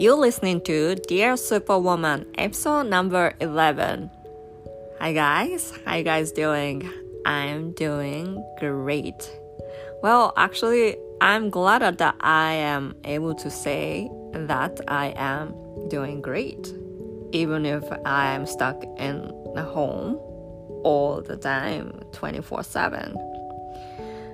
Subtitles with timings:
[0.00, 4.10] You're listening to Dear Superwoman, episode number 11.
[4.98, 6.90] Hi guys, how you guys doing?
[7.26, 9.30] I'm doing great.
[10.02, 15.54] Well, actually, I'm glad that I am able to say that I am
[15.90, 16.72] doing great,
[17.32, 20.14] even if I am stuck in the home
[20.82, 23.12] all the time, 24 7.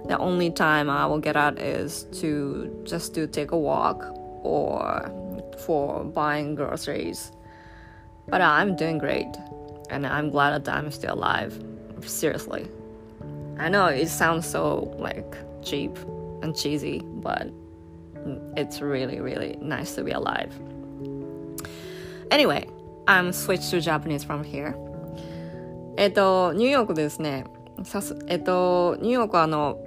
[0.06, 4.04] The only time I will get out is to just to take a walk
[4.44, 5.10] or
[5.59, 7.31] for buying groceries.
[8.27, 9.27] But I'm doing great,
[9.89, 11.61] and I'm glad that I'm still alive.
[12.01, 12.67] Seriously.
[13.59, 15.97] I know it sounds so like cheap
[16.41, 17.49] and cheesy, but
[18.55, 20.53] it's really, really nice to be alive.
[22.31, 22.67] Anyway,
[23.07, 24.75] I'm switched to Japanese from here.
[25.97, 27.43] えっと、ニューヨークですね。
[27.83, 29.77] さすえっと、ニューヨークはあの、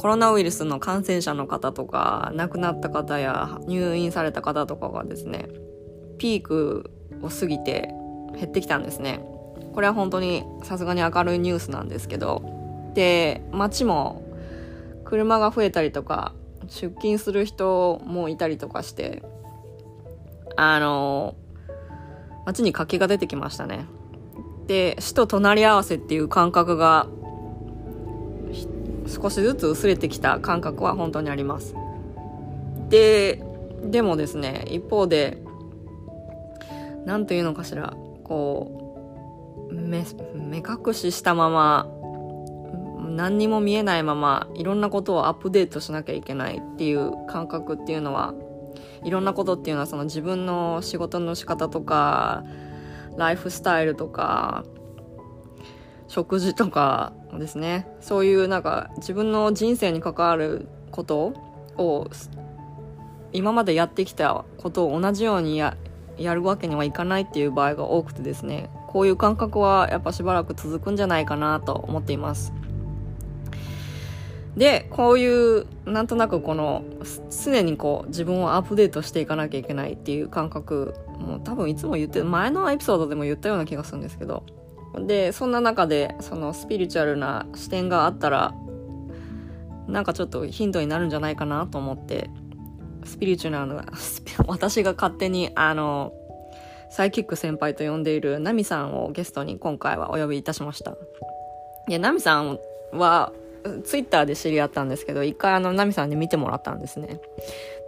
[0.00, 5.50] コロナウイルスの感染者の方とか、亡くなった方や入院された方とかがですね、
[6.16, 7.92] ピークを過ぎて
[8.34, 9.22] 減ってきたんですね。
[9.74, 14.22] これは本当にさすがに明るいニュースなんですけど、で、街も
[15.04, 16.32] 車が増えたりとか、
[16.66, 19.22] 出勤する人もいたりとかして、
[20.56, 21.34] あの、
[22.46, 23.84] 街に活気が出てきましたね。
[24.66, 27.06] で、死と隣り合わせっていう感覚が
[29.10, 31.74] 少しずつ薄れてきた感覚は本当にあります。
[32.88, 33.42] で、
[33.84, 35.38] でもですね、一方で、
[37.04, 37.94] 何というのかしら、
[38.24, 41.88] こう、目、目隠ししたまま、
[43.08, 48.34] 何にも見えないまま、いろんなことをアップデートしなきゃいけないっていう感覚っていうのは、
[49.04, 52.44] いろんなことっていうのはその自分の仕事の仕方とか、
[53.16, 54.64] ライフスタイルとか、
[56.10, 57.86] 食事とかですね。
[58.00, 61.32] そういうなんか自分の人生に関わること
[61.78, 62.08] を
[63.32, 65.76] 今までやってきたことを同じようにや
[66.18, 68.70] るわけにはいかないっていう場合が多くてですね。
[68.88, 72.52] こういう感覚はやっぱしばらく続くんじゃないかなと思っています。
[74.56, 76.82] でこういうなんとなくこの
[77.44, 84.42] 常にこう自分をアップデートしていかなきゃいけないっていう感覚もう多分いつも言って前のエピソードでも言ったような気がするんですけど
[84.98, 88.54] でそんな中でそのスピリチュアルな視点があったら
[89.86, 92.30] なんかちょっとヒントになるんじゃないかなと思って
[93.04, 93.84] スピリチュアルな
[94.46, 96.12] 私が勝手にあの
[96.90, 100.96] サイキック先輩と呼んでいるナミさんをゲストに今回はお呼びいたしました。
[101.88, 102.58] でナミさん
[102.92, 103.32] は
[103.84, 107.20] ツイッターで知り合ったんですけど一回あのナミさんに見てもらったんですね。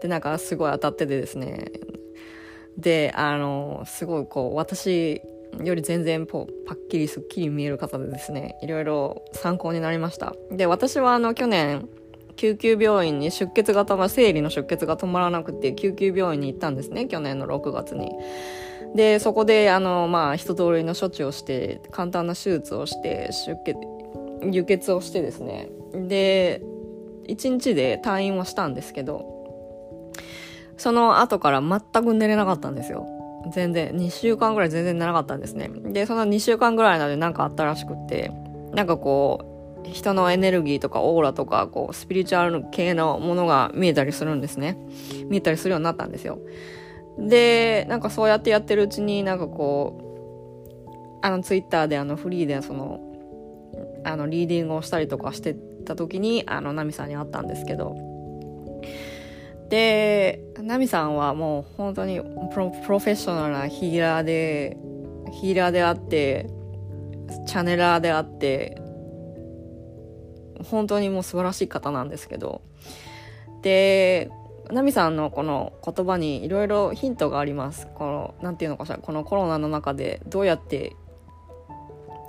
[0.01, 1.73] でなんかすごい当たっててですね。
[2.79, 5.21] であのすごいこう私
[5.63, 10.35] より全然こうパッキリすっきり見える方でですねいろいろ参考になりました。
[10.51, 11.89] で私はあの去年
[12.37, 18.11] 救急病院に出血が止ま生理の出血が止まらなくて救急病院に行ったんですね去年の6月に。
[18.95, 23.77] でそこであのまあ一通りの処置をして簡単な手術をして出血
[24.51, 25.71] 輸血をしてですね。
[25.95, 26.63] で
[27.29, 29.33] 1日で退院をしたんですけど
[30.77, 33.07] その後から全く寝れなかったんですよ。
[33.51, 35.69] 全然、2週間ぐらい全然なかったんですね。
[35.69, 38.31] で、その2週間ぐらいなので何かあったらしくって、
[38.73, 39.41] なんかこ
[39.85, 44.79] う、人のエネルギーとかオーラとか、こう、スピリチュアル系のものが見えたりするんですね。
[45.29, 46.39] 見えたりするようになったんですよ。
[47.19, 50.13] で、なんかそうやってやってるうちになんかこう、
[51.23, 53.01] あのツイッターであのフリーでその、
[54.05, 55.55] あのリーディングをしたりとかして
[55.85, 57.97] た時に、あのナミさんに会ったんですけど、
[59.73, 62.27] で、ナミさんはもう本当にプ
[62.59, 64.77] ロフェッショナルなヒーラーで、
[65.41, 66.47] ヒーラーであって、
[67.47, 68.77] チャネラーであって、
[70.71, 72.61] 本当にもう素晴らしい方なんですけど、
[73.63, 74.31] で、
[74.71, 77.89] ナミさんのこの言葉にいろいろヒントがあります。
[77.95, 80.95] この、なんていうのかしら、このコロナの中でどうやって、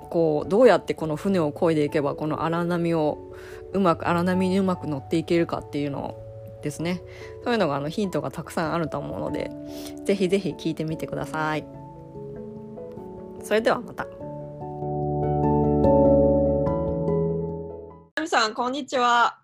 [0.08, 3.34] こう、どうやってこの船を漕いでいけば、この荒波を
[3.74, 6.23] うまく、荒波にうまく乗っていけるかっていうのを
[6.64, 7.02] ですね。
[7.44, 9.50] そういうのがあのヒントがたくさんあると思うので
[10.04, 11.64] ぜひぜひ聞いてみてください。
[13.42, 14.06] それではまた。
[18.16, 19.38] ナミさんこんにちは。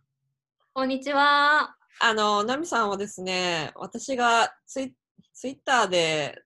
[0.72, 1.76] こんにちは。
[2.02, 4.94] あのナミさんはですね私がツイ
[5.34, 6.42] ツイッターで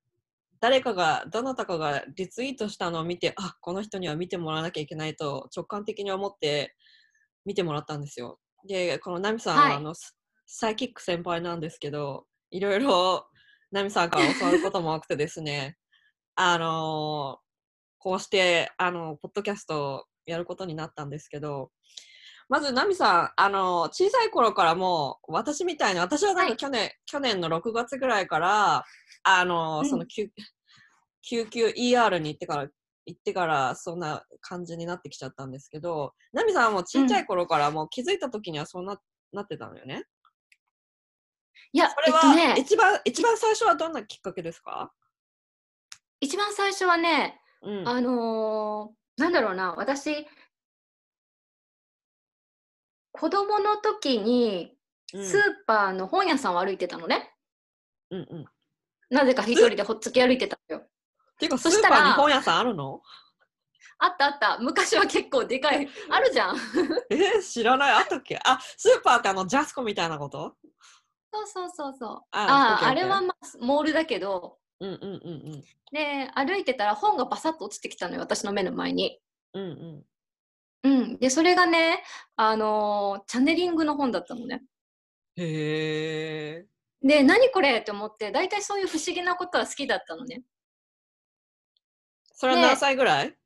[0.60, 6.74] 誰かがどなたかがリツイートしたのを見てあこの人には見てもらわなきゃいけないと直感的に思って
[7.44, 8.40] 見てもらったんですよ。
[8.66, 9.94] でこのナミさんは、はい、あの
[10.46, 13.26] サイキック先輩なんですけど、いろいろ
[13.74, 15.76] ナミさんから教わることも多くてですね、
[16.36, 17.44] あのー、
[17.98, 21.72] こうして、あの、ポッドキャストをやることになったんですけど、
[22.48, 28.84] まず、ナミさん、あの、小さい頃からもう、私みたいに、私はなんか去年、去年の6月ぐらいから、
[29.22, 30.30] あの、うんその救、
[31.22, 32.68] 救急 ER に行ってから、
[33.06, 39.00] 行ってから、そんな感じになってきちゃったんですけど、ナミさんはもう小さい頃からもう気づいた時にはそうな
[39.32, 40.04] なってたのよね。
[41.74, 44.92] いや、それは、えっとね、一番、一番最初はどんなきっかけですか？
[46.20, 47.88] 一番最初はね、うん。
[47.88, 50.26] あのーなんだろうな、私、
[53.12, 54.76] 子供の時に
[55.12, 57.32] うんスーパーの本屋さんを歩いてたのね。
[58.10, 58.42] うんうん。
[58.42, 58.44] っ
[59.10, 60.86] なぜか一人でほっつき歩いてたのよ。
[61.38, 63.02] ていうか、スーそしたらパーに本屋さんあるの？
[63.98, 64.58] あったあった。
[64.58, 65.88] 昔は結構でかい。
[66.10, 66.56] あるじゃん。
[67.10, 67.92] えー、知らない。
[67.92, 68.38] あったっけ？
[68.44, 70.56] あ、スーパーってあの、ジャスコみたいなこと？
[71.34, 72.10] そうそうそうそう。
[72.30, 79.20] あああ、れは、まあ、モールだけど、うんうんうんで、歩いてたら本がバサッと落ちてきたのよ、私の目の前に。
[79.52, 79.62] うん。
[79.62, 80.04] うん
[80.84, 81.00] うん。
[81.02, 81.18] うん。
[81.18, 82.02] で、それがね、
[82.36, 84.62] あのーチャネリングの本だったのね。
[85.36, 86.66] へえ。
[87.02, 90.36] で、何これって思って、大体そういう不思議なことは好きだったのね。
[90.36, 90.42] で
[92.34, 93.36] それは何歳ぐらい？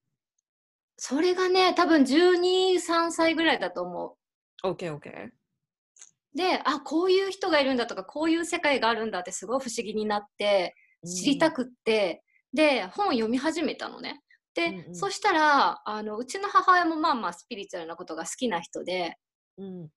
[0.96, 4.17] それがね、多分12、3歳ぐらいだと思
[4.64, 5.26] オッケーオッケー。
[5.26, 5.32] う。
[6.38, 14.23] で、あ、こういう人がいるんだとか、こういう世界があるんだってすごい不思議になって、知りたくって、で、本を読み始めたのね。
[14.55, 19.17] で、うんうんそしたらあの、うちの母親もまあまあスピリチュアルなことが好きな人で、
[19.58, 19.88] うん。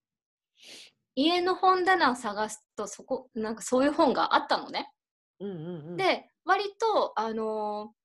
[1.14, 4.92] 家の本棚を探すと、そこ、なんかそういう本があったのね。
[5.40, 5.56] うんうん
[5.90, 5.98] うん。
[5.98, 8.02] で、割と、あのー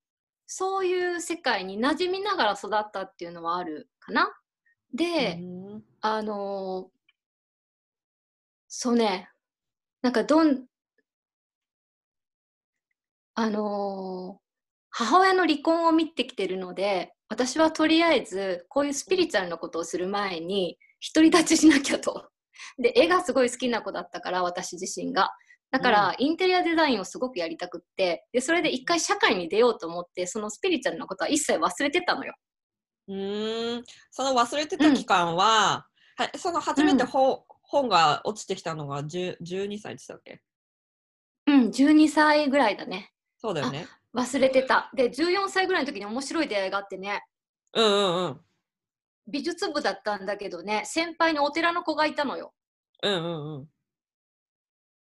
[0.49, 4.33] そういう世界に馴染みながら育ったっていうのはあるかな。
[4.94, 6.96] で、うんあのー
[8.78, 9.31] そうね、
[10.02, 10.67] なんかどん、
[13.34, 14.46] あのー
[14.99, 20.78] 母親の離婚を見てきてるので、私はとりあえずこういうスピリチュアルなことをする前に
[21.14, 22.31] 独り立ちしなきゃと。
[22.78, 25.31] で、絵がすごい好きな子だったから、私自身が。
[25.70, 32.34] だから、インテリアデザインをすごくやりたくって、で、それで一回社会に出ようと思って、そのスピリチュアルなことは一切忘れてたのよ。
[33.08, 33.84] うーん。
[34.11, 35.87] その忘れてた期間は、
[36.17, 40.41] はい、その初めて本,、本が落ちてきたのが10 12歳でしたっけ？
[41.47, 43.13] うん、12歳ぐらいだね。
[43.39, 43.87] そうだよね。
[44.15, 44.91] 忘れてた。
[44.95, 47.23] で、14歳ぐらいの時に面白い出会いがあってね、
[47.75, 48.41] うんうんうん。
[49.29, 52.55] 美術部だったんだけどね、先輩にお寺の子がいたのよ。
[53.03, 53.69] うんうん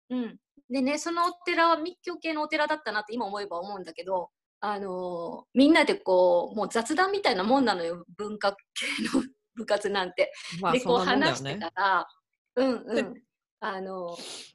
[0.09, 0.17] うん。
[0.17, 0.37] うん。
[0.69, 8.85] でね、そのお寺は密教系のお寺だったなって今思えば思うんだけど、あのーみんなでこう、もう雑談みたいなもんなのよ、文化系
[9.17, 9.23] の
[9.55, 10.31] 部活なんて。
[10.61, 11.59] まあ、で、こう話してね。
[11.59, 12.07] たら、
[12.55, 13.23] うんうん。
[13.59, 14.51] あのー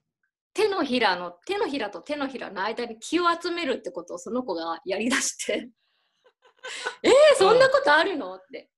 [0.57, 5.69] 手のひらの、手のひらと手のひらの間に気を集めるってことをその子がやりだして、
[7.03, 8.37] えー、そんなことあるの？
[8.37, 8.71] って。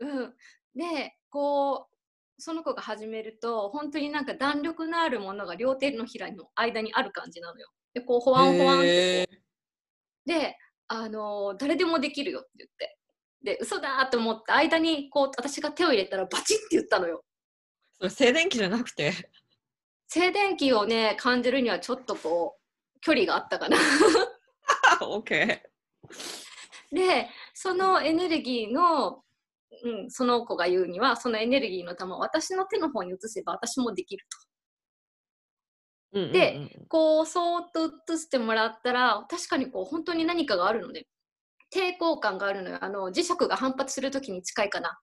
[0.00, 0.36] うん。
[0.74, 7.68] で、こう、その子が始めると、本当になんか弾力のあるものが両手のひらの間にある感じなのよ。
[7.94, 9.28] で、こう、ほわんほわんって
[10.26, 10.58] で、
[10.88, 12.98] あのー誰でもできるよって言って。
[13.42, 17.24] で、嘘だと思って、間にこう、私が手を入れたらバチッって言ったのよ。
[18.10, 19.12] 静電気じゃなくて。
[20.08, 23.76] 静電気をね、感じるにはちょっとこう、距離があったかな。
[25.00, 25.62] オッケ
[26.92, 29.22] で、そのエネルギーの、
[29.84, 34.26] うん、その子が言うには、そのエネルギーの玉を私の手の方に移せば私もできる
[36.12, 36.18] と。
[36.18, 36.20] ー。
[36.20, 41.06] うんうんうんで、こう、そーっと移してもらったら、確かにこう、本当に何かがあるので、
[41.74, 42.78] 抵抗感があるのよ。
[42.84, 45.00] あの、磁石が反発するときに近いかな。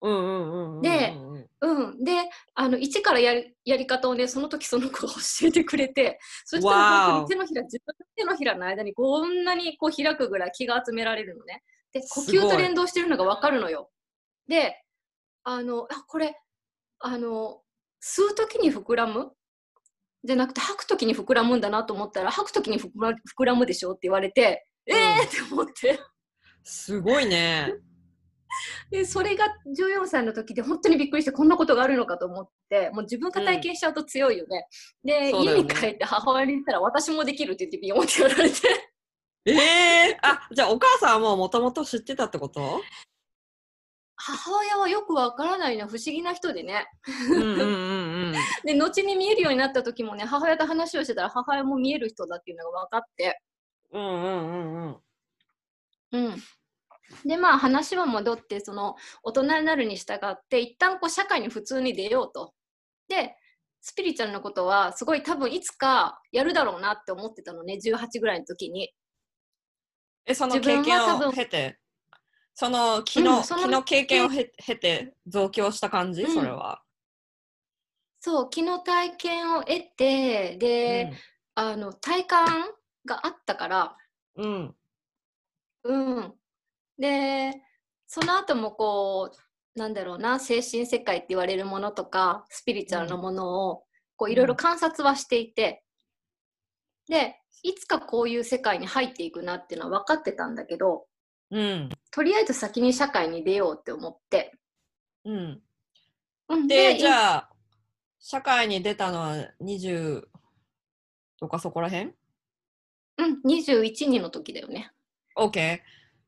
[0.00, 0.82] うんうんうんうんうん。
[0.82, 1.14] で
[1.60, 2.04] うん。
[2.04, 2.12] で、
[2.54, 11.62] あの、一からやりやり方をね、その時その子が 教えてくれて、そしたら本当に手のひら、自分の手のひらの間にこんなにこう開くぐらい気が集められるのね。
[11.92, 13.90] で、呼吸と連動してるのがわかるのよ。
[14.46, 14.82] で、
[15.44, 16.34] あの、あ、これ、
[17.00, 17.62] あの、
[18.02, 19.32] 吸う時に膨らむ？
[20.24, 25.98] じゃなくて吐く時に膨らむんだなと思ったら、吐く時に膨ら膨らむでしょって言われて、えーって思って。
[26.64, 27.72] すごいね。
[28.90, 34.66] で、それが14歳の時で本当にびっくりして、こんなことがあるのかと思って、もう自分が体験しちゃうと強いよね。
[35.04, 38.58] うだよね家に帰って母親に言ったら、私もできるって言ってビヨンって言われて。
[39.44, 42.82] ええあ、じゃあお母さんはもうもともと知ってたってこと？
[44.20, 46.86] 母親はよくわからないの不思議な人でね。
[47.30, 48.32] うんうんうんうん。
[48.64, 53.40] で、後に見えるようになった時もね、母親と話をしてたら母親も見える人だっていうのが分かって。
[53.92, 55.00] うんうんうん
[56.12, 56.26] うん。
[56.26, 56.42] うん。
[57.24, 62.54] で、まあ話は戻って、その大人になるに従って、一旦こう社会に普通に出ようと。
[63.08, 63.36] で、
[63.80, 68.92] スピリチュアルなことはすごい多分いつかやるだろうなって思ってたのね、18ぐらいの時に。
[70.26, 71.78] え、その経験を経て、
[72.54, 76.82] その気の,、うんその経験をへ経て増強した感じ、うんそれは。
[78.20, 81.12] そう気の体験を得てで、
[81.54, 82.46] あの体感
[83.06, 83.96] があったから
[84.36, 84.76] うん。
[85.84, 86.34] うん
[86.98, 87.52] で
[88.06, 89.30] その後もこ
[89.76, 93.84] うなんだろうな精神世界って言われるものとかスピリチュアルなものを
[94.16, 95.84] こういろいろ観察はしていて、
[97.08, 101.04] でいつかこういう世界に入っていくなっていうのは分かってたんだけど
[101.50, 101.88] うん。
[102.10, 104.52] とりあえず先に社会に出ようって思って、
[105.24, 105.62] うん。
[106.48, 107.50] うん、で、じあゃあ、
[108.18, 110.22] 社会に出たのは20
[111.38, 112.12] とかそこら辺？
[113.18, 114.92] うん、21人の時だよね
[115.36, 115.80] ?OK。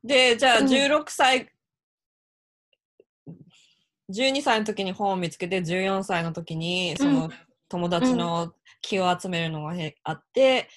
[0.02, 0.66] で、じゃあうん。
[0.66, 1.50] 16歳、
[4.10, 7.30] 12歳の時に本を見つけて、14歳の時にその
[7.68, 8.52] 友達の
[8.82, 10.68] 気を集めるのがへあって、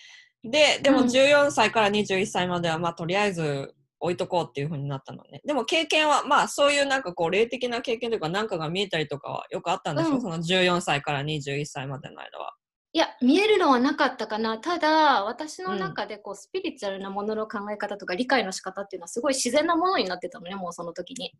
[0.43, 1.05] で、でもうん。
[1.05, 5.41] 14歳から21歳までは、まあとりあえず置いとこうっていう風になったのね。
[5.45, 10.21] でも経験は、まあそういうなんかこう霊的な経験というかなんかが見えたりとかはよくあったんでしょ、うん。
[10.21, 12.53] その14歳から21歳までの間は。
[12.95, 14.59] いや見えるのはなかったかな。
[14.59, 21.33] ただ私の中でこう、スピリチュアルなものの考え方とか理解の仕方っていうのはすごい自然なものになってたのねもうその時に。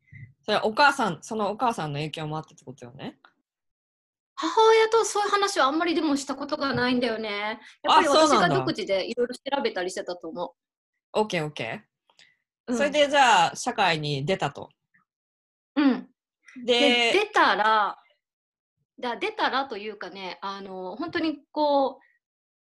[0.43, 3.19] それはお母さん、そのお母さんの影響もあってってことよね。
[4.33, 7.60] 母親とそういう話はあんまりでもしたことがないんだよね。
[7.83, 10.55] やっぱり私が独自でいろいろ調べたりしてたと思。
[12.67, 14.69] う、うん、それでじゃあ社会に出たと。
[15.75, 16.10] うん。
[16.65, 17.98] でで、出たら
[19.00, 21.96] だ出たらというかねあの本当にこう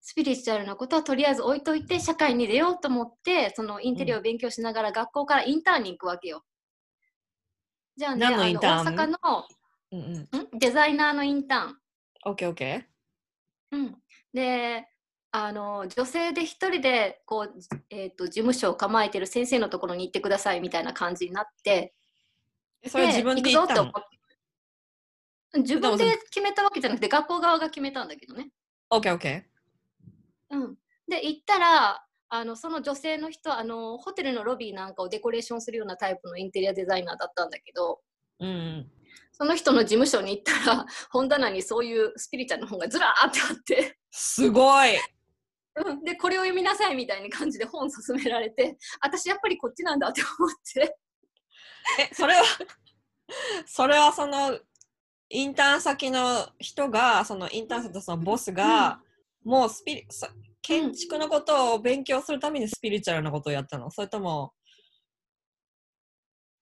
[0.00, 6.44] スピリチュアルなことはとりあえず置いといて社会に出ようと思ってそのインテリアを勉強しながら学校からインターンに行くわけよ。
[7.96, 9.18] じゃあねあの大阪の
[9.92, 10.56] うんうん。
[10.56, 10.58] ん？
[10.58, 12.32] デザイナーのインターン。
[12.34, 12.84] OK, OK。
[13.72, 13.96] うん、
[14.32, 14.86] で
[15.30, 17.52] あの女性で一人でこう、
[17.90, 21.94] えー、と事務所を構えてる先生のところに行ってくださいみたいな感じになって
[22.86, 23.84] それ自分で言ったの？
[23.84, 24.18] 行くぞって思って
[25.56, 28.50] 自分で決めたわけじゃなくて学校側が決めたんだけどね。
[28.90, 29.42] ?OK, OK。
[30.50, 30.74] うん、
[31.08, 38.00] で行ったらあのその女性の人あのホテルのロビーなんかをデコレーションするようなタイプのインテリアデザイナーだったんだけど
[38.40, 38.90] うんうん。
[39.32, 43.98] その人の事務所に行ったら本棚にそういうスピリチュアルの本がずらーってあって。
[44.10, 44.90] すごい
[45.76, 50.96] うん、でこれを読みなさいみたいな感じで本勧められて私やっぱりこっちなんだって思って
[51.98, 52.42] え、それは、
[53.66, 54.58] それはその、
[55.34, 59.00] インターン先の人が、そのインターン先のそのボスが、
[59.44, 60.28] もうスピリ、そ
[60.62, 63.90] 建築のことを勉強するためにスピリチュアルなことをやったの。
[63.90, 64.52] それとも、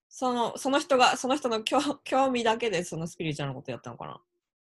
[0.09, 4.21] その、その人が、その人の興興味だけでそのスピリチュアルなことをやったのかな。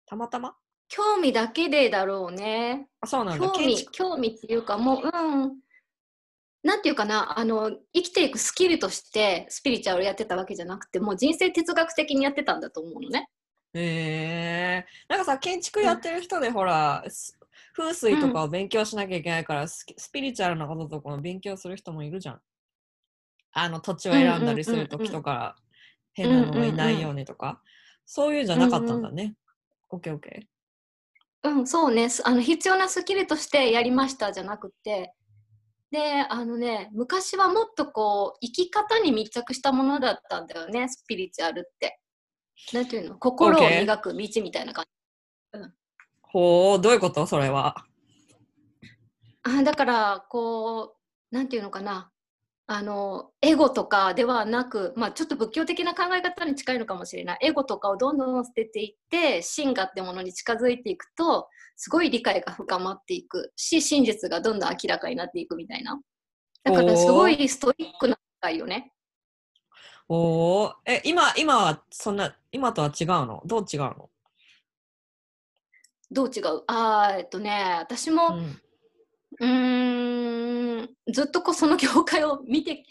[0.04, 0.56] たまたま？
[0.88, 2.88] 興味だけでだろうね。
[3.00, 3.47] あ、そうなんだ。
[3.50, 5.09] 興味興味っていうかもうう
[5.47, 5.56] ん。
[6.62, 7.38] なんていうかな？
[7.38, 13.28] あの生きていくスキルとしてスピリチュアルやってたわけじゃなくてもう人生哲学的にやってたんだと思うのね
[13.75, 17.38] へえなんかさ建築やってる人でほら、す
[17.75, 22.41] 風水とかを勉強しなきゃいけないから、スキスピリチュアルなこととかも勉強する人もいるじゃん。
[23.55, 25.57] あの土地を選んだりするときとか、
[26.12, 27.62] 変なのがいないようにとか、
[28.05, 29.35] そういうんじゃなかったんだね。
[29.91, 30.47] オッケーオッケ
[31.45, 32.09] うんそうね。
[32.09, 35.14] すあの必要なスキルとしてやりましたじゃなくて。
[35.91, 42.01] であのね昔はもっとこう生き方に密着したものだったんだよねスピリチュアルって。
[42.73, 43.16] なんていうの？
[43.16, 44.85] 心を磨く道みたいな感
[45.54, 45.61] じ。
[45.61, 45.68] ー。
[46.23, 47.26] ほう、どういうこと？
[47.26, 47.85] それは。
[49.42, 50.97] あだからこ
[51.30, 52.11] うなんていうのかな。
[52.68, 57.38] あのエゴとかではなく、まあ、ちょっと仏教的な考え方に近いのかもしれない。
[57.42, 63.52] エゴとかをどんどん捨てていって真我ってものに近づいていくとすごい理解が深まっていく。
[63.56, 66.00] し真実がどんどん明らかになっていくみたいな。
[66.62, 68.92] だからすごいストイックな世界よね
[70.14, 70.75] おー。
[70.85, 73.42] え、今、今はそんな、今とは違うの？
[73.47, 74.11] どう違うの？
[76.11, 76.64] どう違う？
[76.66, 78.61] あーえっとね私も、うん。
[79.40, 82.85] うーんずっとこうその業界を見て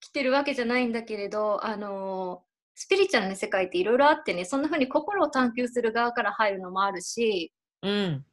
[0.00, 2.44] きてるわけじゃないんだけれど、あの
[2.74, 8.24] スピリチュアルな世界っていろいろあってねそんな風に心を探求する側から入るのもあるしうん。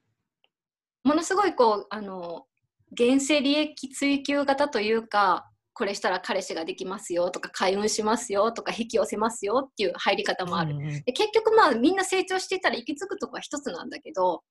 [1.04, 2.46] ものすごいこう、あの
[2.94, 10.76] 現世利益追求型というかこれしたら彼氏ができますよとか開運しますよとか引き寄せますよっていう入り方もある。
[10.76, 14.44] うんうんで結局まあみんな成長していったら行き着くとこは一つなんだけど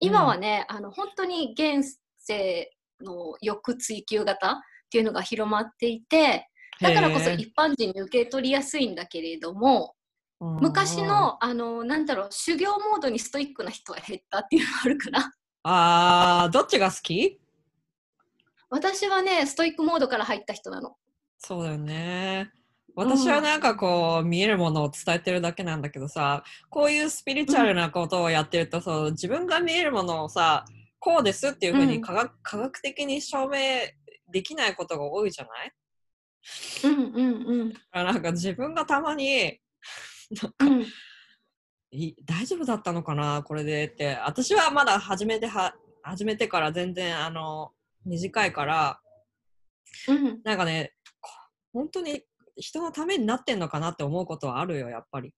[0.00, 4.56] 今はね、あの本当に現世の欲追求型っ
[4.90, 6.48] ていうのが広まっていて
[6.80, 9.94] だからこそ一般人に受け取りやすいんだけれども
[10.40, 15.32] 昔のあのなんだろう修行モードにストイックな人は減ったっていうのがあるかな。
[15.62, 17.40] あー、どっちが好き？
[18.74, 20.96] 私はねストイックモードから入った人なの。
[21.38, 22.50] そうだよね。
[22.96, 30.64] 私はなんかこう見えるものを伝えてるだけなんだけどさこういうスピリチュアルなことをやってると、そう自分が見えるものをさ
[30.98, 33.58] こうですっていうふうに科学,、科学的に証明
[34.32, 35.72] できないことが多いじゃない？
[36.84, 37.72] うんうんうん。
[37.92, 39.60] なんか自分がたまに
[40.42, 40.86] なんかうん。
[41.92, 44.18] い大丈夫だったのかなこれでって。
[44.24, 47.72] 私はまだ始めては始めてから全然あの
[48.04, 49.00] 短いから
[50.08, 50.40] うん。
[50.44, 51.30] なんかねこ
[51.72, 52.22] 本当に
[52.56, 55.34] 人のためになってんのかなって思うことはあるよやっぱり。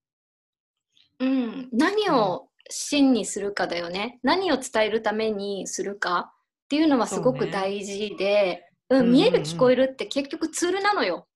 [1.18, 4.18] うん、何を真にするかだよね。
[4.22, 6.32] 何を伝えるためにするか
[6.64, 11.26] っていうのはすごく大事で、ううんうん見える聞こえるって結局ツールなのよ。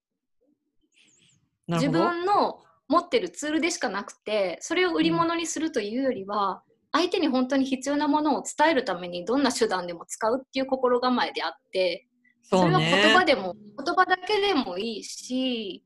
[1.67, 12.09] 自分の持ってるツールでしかなくてそれを売り物にするというよりは、相手に本当に必要なものを伝えるためにどんな手段でも使うっていう心構えであって
[12.43, 13.55] それは言葉ねでも
[13.85, 15.85] 言葉だけでもいいし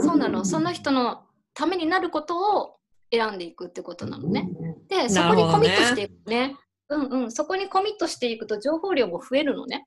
[0.00, 0.44] そうなの。
[0.44, 2.76] その人のためになることを
[3.12, 4.48] 選んでいくってことなのね。
[4.88, 6.56] でそこにコミットしていくね。
[6.88, 9.86] うんうん、そこにコミットしていくと情報量も増えるのね。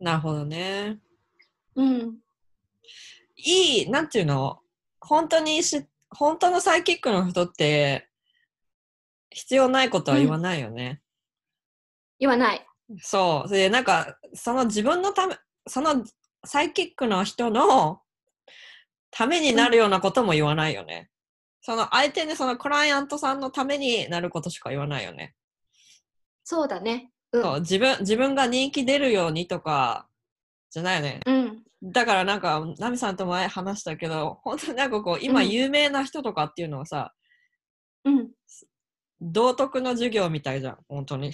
[0.00, 0.98] なるほどね。
[1.76, 2.16] うん、
[3.36, 4.60] いいなんていうの？
[5.00, 8.07] 本当にし本当のサイキックの人って
[9.30, 11.00] 必要ないことは言わないよね、
[12.18, 12.66] 言わない。
[13.00, 13.50] そう。
[13.50, 16.04] で、なんか、その自分のため、その
[16.44, 18.00] サイキックの人の
[19.10, 21.10] ためになるようなことも言わないよね。
[21.60, 25.34] その相手に、そのクライアントさんのためになることしか言わないよね。
[26.44, 27.10] そうだね。
[27.32, 30.08] うんそう自分、自分が人気出るようにとか、
[30.70, 31.20] じゃないよね。
[31.26, 37.14] うんだからなんか、ナミさんと前話したけど、本当になんかこう、今うん有名な人とかっていうのはさ、
[38.04, 38.30] うん、
[39.20, 41.32] 道徳の授業みたいじゃん、本当に。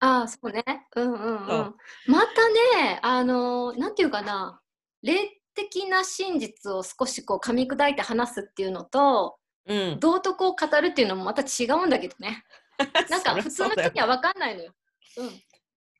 [0.00, 0.62] ああそうね。
[0.96, 1.34] うんうんう。
[1.36, 1.74] ん
[2.06, 4.60] またねあのなんていうかな
[5.02, 10.00] 霊的な真実を少しこう噛み砕いて話すっていうのとうん。
[10.00, 12.44] 道徳を語るっていうのもまた違うんだけどね。
[13.08, 14.74] なんか普通の人には分かんないのよ。
[15.16, 15.28] うん。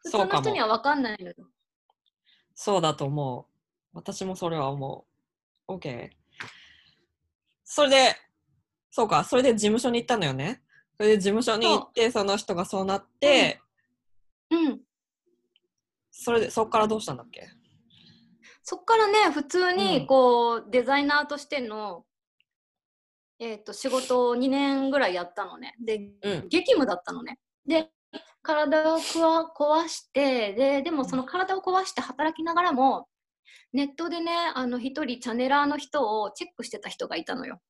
[0.02, 1.34] 普通の人には分かんないのよ。
[2.54, 3.54] そうだと思う。
[3.94, 5.06] 私もそれは思
[5.68, 5.72] う。
[5.72, 6.10] OK。
[7.64, 8.16] それで、
[8.96, 10.62] そうか、それで事務所に行ったのよね。
[10.96, 13.60] それで事務所に行って、その人がそうなって、
[14.52, 14.80] うん。
[16.12, 17.48] それで、そっからどうしたんだっけ？
[18.62, 22.04] そっからね普通うんにこう、デザイナーとしての、
[23.40, 25.74] えー、と仕事を2年ぐらいやったのね。
[25.84, 26.48] でうん。
[26.48, 27.40] 激務だったのね。
[27.66, 27.90] で
[28.42, 33.08] 体を壊してででもその体を壊して働きながらも
[33.72, 37.60] ネットでねあの一人チャネラーの人をチェックしてた人がいたのよ。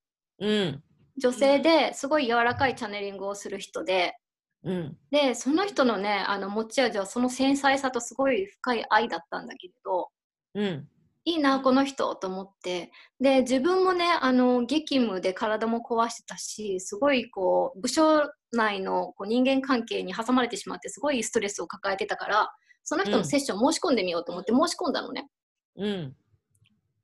[0.41, 0.85] うん。
[1.17, 4.17] 女性ですごい柔らかいチャネリングをする人で
[4.65, 4.97] うん。
[5.11, 10.09] でその人のねあの持ち味はその繊細さとすごい深い愛だったんだけれど
[10.55, 10.89] うん。
[11.27, 25.29] いいなこの人と思ってで自分もねあの激務で体も壊してたしすごいこう部署内のこう人間関係に挟まれてしまってすごいストレスを抱えてたからその人のセッション申し込んでみようと思って申し込んだのね。
[25.77, 26.17] うん。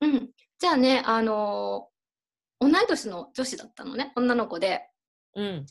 [0.02, 1.88] うん、じゃあねあの
[2.60, 4.86] 同い年の女子だったのね女の子で。
[5.34, 5.66] うん。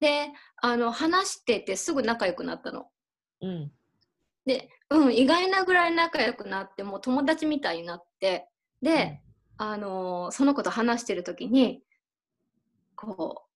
[0.00, 0.28] で
[0.60, 2.86] あの話しててすぐ仲良くなったの。
[3.42, 3.72] うん。
[4.44, 8.48] で、うん、意外なぐらい仲良くなってもう友達みたいになって
[8.80, 9.20] で、
[9.58, 11.82] あのーその子と話してる時に
[12.94, 13.46] こ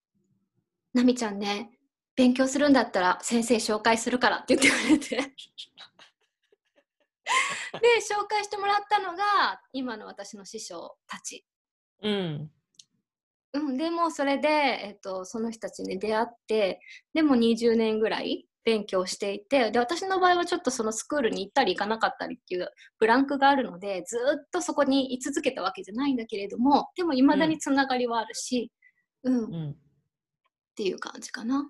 [0.95, 1.79] う「なみちゃんね
[2.17, 5.17] 勉強するんだったら先生紹介するから」って言ってくれて
[7.79, 11.47] で紹介してもらったのが今の私の師匠たち。
[12.03, 12.51] うん。
[13.53, 16.81] うん、でもそれで、えっと、その人たちに出会って
[17.15, 28.71] でも20年ぐらい勉強していてで私の場合はちょっとそのスクールに行ったり行かなかったりっていうブランクがあるのでずっとそこに居続けたわけじゃないんだけれどもでもいまだにつながりはあるし、
[29.25, 29.77] うんっうん。
[30.77, 31.69] ていう感じかな。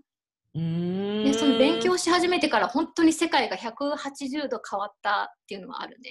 [0.54, 1.24] うーん。
[1.24, 6.10] でその勉強し始めてから本当に世界が180度変わったっていうのはあるね。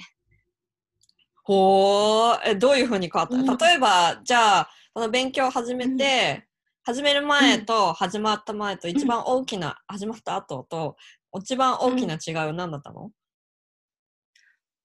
[1.49, 3.57] ほーえ、どういうふうに変わった、うん。
[3.57, 6.47] 例えば、じゃあ、その勉強を始めて、
[6.83, 10.95] 始める前と始まった前と一番大きな、始まった後と
[11.39, 13.11] 一番大きな違いは何だったの、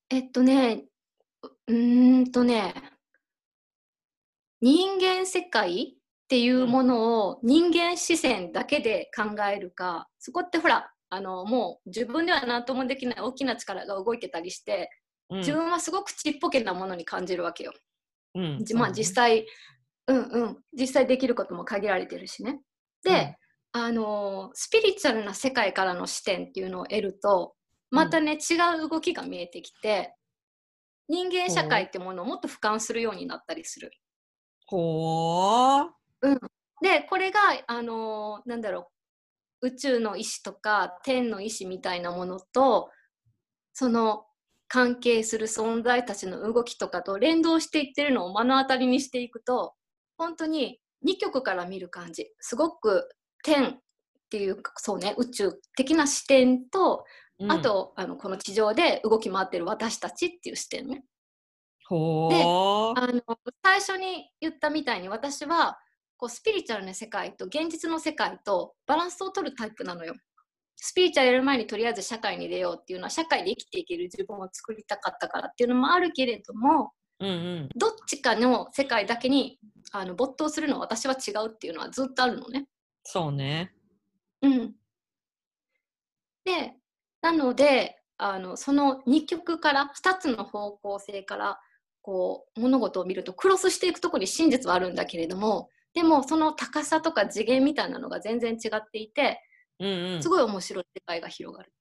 [0.09, 0.85] えっとね
[1.67, 2.75] うんとね
[4.61, 17.73] 人間世界っていうものを人間視線だけで考えるかそこってほらあのもう自分では何ともできない大きな力が動いてたりしてうん自分はすごくちっぽけなものに感じるわけよ。
[18.35, 19.47] うんじまあ実際
[20.07, 22.61] うんうん実際できることも限られてるしね。
[23.03, 23.37] で、
[23.73, 27.55] あのスピリチュアルな世界からの視点っていうのを得ると
[27.91, 30.15] またね、違う動きが見えてきて
[31.09, 33.93] 人間社会ってものをもっと俯瞰するようになったりする。
[34.67, 35.89] ほー。
[36.83, 38.91] でこれがあのなんだろ
[39.61, 42.91] う宇宙の意志とか天の意志みたいなものと
[43.73, 44.25] その
[44.69, 49.75] 関係する存在たちの動きとかと連動していってるのを目の当たりにしていくと
[50.17, 53.09] 本当に2極から見る感じすごく
[53.43, 53.79] 天っ
[54.31, 57.05] ていうかそうね宇宙的な視点と、
[57.39, 61.05] うんあ、とあのこの地上で動き回ってる私たちっていう視点ね。
[61.87, 62.99] ほー。
[62.99, 63.23] あの
[63.63, 65.79] 最初に言ったみたいに私は
[66.17, 70.15] こうスピリチュアルな世界と現実の世界とバランスを取るタイプなのよ。
[70.87, 77.69] スピリチュアルやる前にとりあえず社会に出ようっていうのは社会で生きていける自分を作りたかったからっていうのもあるけれどもうんうん。
[77.75, 79.59] どっちかの世界だけに
[79.93, 82.67] あの没頭するのは私は違うっていうのはずっとあるのね。
[83.03, 83.73] そうね。
[84.43, 84.75] うん、
[86.45, 86.75] で
[87.23, 91.61] なのであのその2極から2つの方向性から
[92.03, 99.41] こう物事を見るとクロスしていくところに真実はあるんだけれどもでもその高さとか次元みたいなのが全然違っていて
[99.81, 100.29] うんうんす。
[100.29, 101.73] ごい面白い世界が広がる。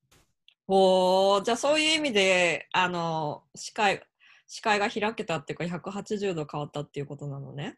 [0.67, 1.43] ほー。
[1.43, 4.03] じゃあそういう意味で、あの、視界、
[4.47, 7.77] 視界が開けたっていうか、180度変わったっていうことなのね。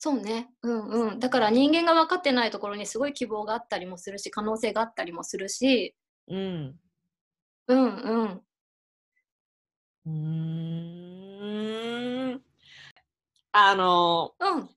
[0.00, 5.96] そうね、うんうん、だから人間が分かってないところにすごい希望があったりもするし可能性があったりもするし
[6.28, 6.78] うん。
[7.66, 8.40] うんうん
[10.06, 12.42] うーん。
[13.52, 14.68] あの、うん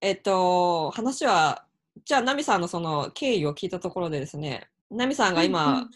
[0.00, 1.63] えっと、話は、
[2.04, 5.90] じゃあ、ナミさんのその経緯を聞いたところでですね、ナミさんが今、うんうん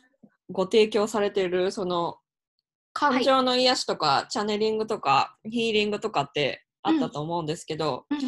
[0.50, 2.16] ご提供されている、その、
[2.94, 8.18] 感情の癒しとか、チャネリングとか、ヒーリングとかってあったと思うんですけど、うん。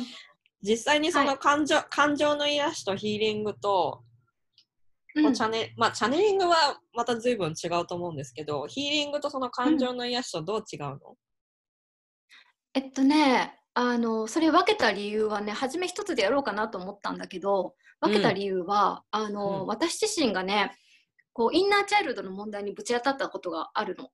[0.62, 1.28] 実際にそはい。
[1.28, 4.04] の感情,、感情の癒しとヒーリングと、
[5.14, 5.34] うん。
[5.34, 10.98] チャネまあ、チャネリングはまた随分違うと思うんですけど、ヒーリングとその感情の癒しとどう違うの、
[12.74, 20.76] えっとねあのそれ分けた理由はね初め一つでやろうかなと思ったんだけど分けた理由は、あのうん私自身がね
[21.32, 24.10] こうインナーチャイルドの問題にぶち当たったことがあるの。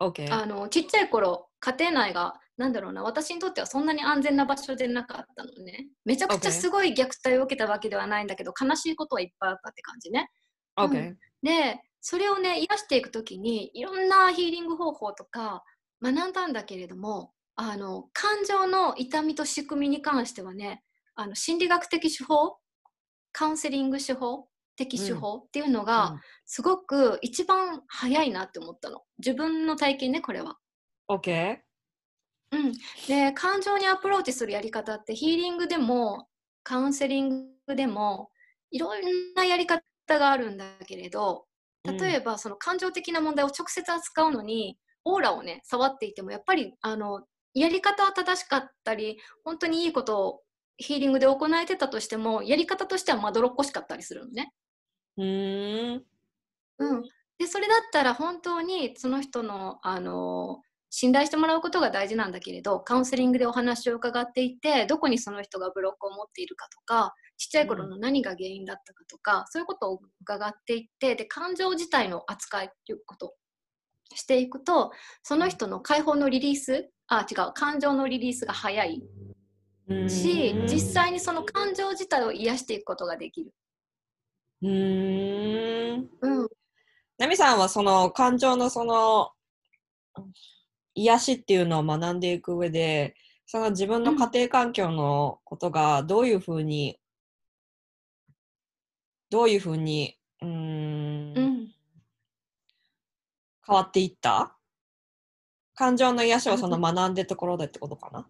[0.00, 0.32] ?OK。
[0.32, 10.30] あのちっちゃい頃家庭内がなんだろうな私にとってはそんなに安全な場所でなかったのねめちゃくちゃすごい虐待を受けたわけではないんだけど悲しいことはいっぱいあったって感じね
[10.78, 11.14] OK。
[11.42, 15.64] でそれをね癒していく時にいろんなヒーリング方法とか
[16.02, 20.82] 学んだんだけれどもあの感情の痛みと仕組みに関してはね
[21.14, 22.56] あの心理学的手法
[23.32, 29.02] カウンセリング手法的手法っていうのが、すごく一番早いなって思ったの。
[29.18, 30.56] 自分の体験ねこれは。
[31.08, 31.58] うん、OK。
[32.52, 32.72] うん、
[33.08, 36.28] で感情にアプローチするやり方ってヒーリングでも
[36.62, 38.30] カウンセリングでも
[38.70, 39.00] いろん
[39.34, 41.46] なやり方があるんだけれど
[41.84, 47.22] 例えばその感情的な問題を直接扱うのにオーラをね触っていてもやっぱりあの
[47.54, 50.40] やり方は正しかったり本当にいいことを
[50.78, 54.52] ヒーリングで行えてたとしてもやり方としてはまどろっこしかったりするのね。
[55.16, 56.04] うーん。
[56.78, 57.02] うん、
[57.38, 60.60] でそれだったら本当にその人の、あの
[60.94, 73.34] 信頼してもらうことが大事なんだけれどカウンセリングでお話を伺っていてどこにその人がブロックを持っているかとかちっちゃい頃の何が原因だったかとか、そういうことを伺っていってで感情自体の扱いということを
[74.14, 77.52] していくとその人の解放のリリースあ違う。
[77.52, 79.02] 感情のリリースが早い。
[80.08, 83.52] し実際にその感情自体を癒していくことができる。
[84.62, 86.10] うーん。
[86.20, 86.48] うん。
[87.18, 89.32] ナミさんはその感情のその
[90.94, 93.14] 癒しっていうのを学んでいく上で、
[93.46, 96.98] その自分の家庭環境のことがどういうふうに、
[99.30, 101.74] どういうふうに、うーん、うん。
[103.66, 104.56] 変わっていった？
[105.82, 108.24] 感情の癒しをその学んでるところでってことかな？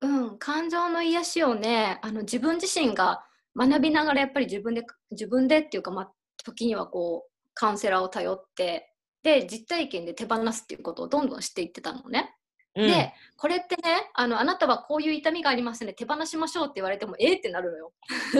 [0.00, 3.22] うん、感情の癒しをねあの自分自身が
[3.54, 12.34] 学びながらやっぱり自分で自分でっていうか、まあ、時にはこうカウンセラーを頼ってで実体験で手放すっていうことをどんどんしていってたのね。
[12.76, 12.86] うん。
[12.88, 15.92] でこれってねあのあなたはこういう痛みがありますね。
[15.92, 17.92] 手放しましょうって言われてもえー、ってなるのよ。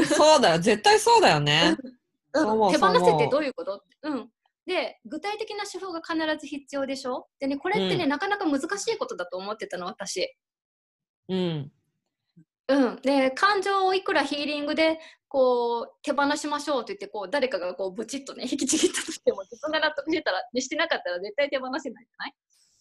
[0.07, 1.77] そうだよ、絶対そうだよね。
[2.33, 3.83] 手放せってどういうこと？
[4.05, 4.31] うん
[4.70, 7.26] で具体的な手法が必ず必要でしょ？
[7.40, 10.33] でねこれってね、うんなかなか難しいことだと思ってたの私。
[11.28, 11.72] うん。
[12.68, 22.35] うん、で感情をいくらヒーリングでこう手放しましょうと言ってこう誰かがこうブチッとね引きちぎったとしても自分が納得してたらしてなかったら絶対手放せないじゃない？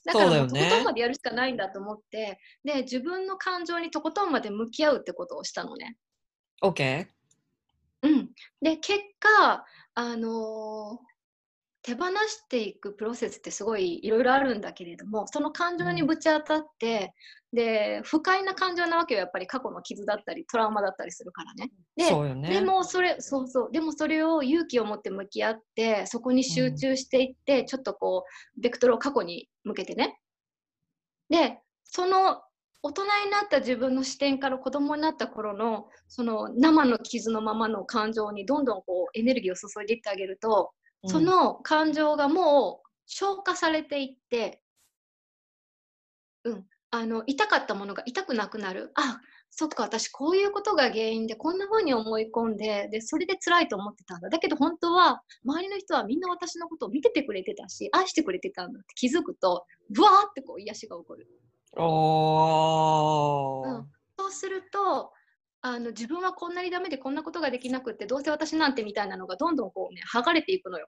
[0.05, 5.97] だからもうとことんまでやるしかないんだと思ってで自分の感情にとことんまで向き合うってことをしたのね。
[6.61, 7.07] OK?
[8.03, 8.29] うん、
[8.61, 11.08] で結果、あのー
[11.81, 17.13] 手放していくプロセスってすごいいろいろあるんだけれどもその感情にぶち当たって、
[17.53, 21.71] で不快な感情なわけよやっぱり過去の傷だったりトラウマだったりするからね。
[21.95, 22.49] でそうよね。
[22.49, 28.25] でもそれそうそうでもそれを勇気を持って向き合ってそこに集中していって、ちょっとこ
[28.57, 30.19] うベクトルを過去に向けてね
[31.29, 32.41] でその
[32.81, 44.61] 大人になった自分の視点から子供になった頃のその生の傷のままの感情にどんどんこうエネルギーを注いでいってあげると、うんその感情がもう消化されていって、
[46.43, 48.91] うん、あの痛かったものが痛くなくなる。
[48.95, 49.19] あ
[49.51, 54.29] そっか私こういうことが原因でこんな風に思い込んででそれで辛いと思ってたんだ。
[54.29, 61.27] だけど本当は周りの人はみんな私のことを見ててくれてたし愛してくれてたんだって気づくとブワーってこう癒しが起こる。
[61.77, 63.69] おー。
[63.69, 63.87] うん。
[64.17, 65.11] そうすると
[65.61, 70.87] あの自分はこんなにダメでこんなことができなくってどうせ私なんてみたいなのがどんどんこうね剥がれていくのよ。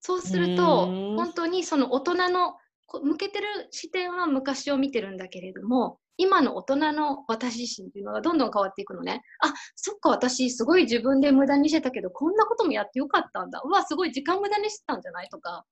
[0.00, 9.22] そうすると本当にその大人のこ向けてる視点は昔を見てるんだけれども今の大人の私自身っていうのがどんどん変わっていくのね。
[9.40, 13.62] あそっか私すごい自分で無駄にしてたけどこんなこともやってよかったんだ。
[13.64, 15.64] うわすごい時間無駄にしてたんじゃないとか。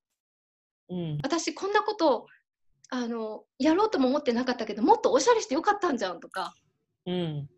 [0.89, 1.19] うん。
[1.21, 2.25] 私こんなこと
[2.89, 6.55] あのやろうとも思ってなかったけどもっとおしゃれしてよかったんじゃんとか、
[7.05, 7.49] うん。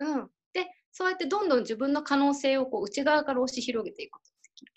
[0.00, 4.72] うん、でそうやってどんどん自分の可能性をこう内側から押し広げていくことができる。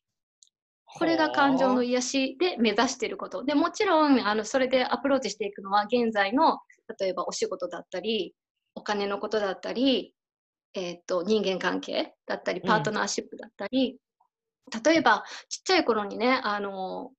[0.85, 3.43] これが感情の癒しで目指していること。
[3.43, 6.59] でもちろんあのそれでアプローチしていくのは現在の
[6.99, 8.33] 例えばお仕事だったり
[8.75, 10.13] お金のことだったり、
[10.73, 12.67] えー、と人間関係だったりうん。
[12.67, 13.97] パートナーシップだったり、
[14.83, 17.11] 例えばちっちゃい頃にねあの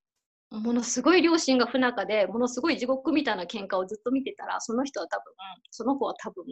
[0.51, 5.25] ものすごい両親が不仲でものすごい地獄みたいな喧嘩をずっと見てたらその人は多分
[5.71, 6.45] その子は多分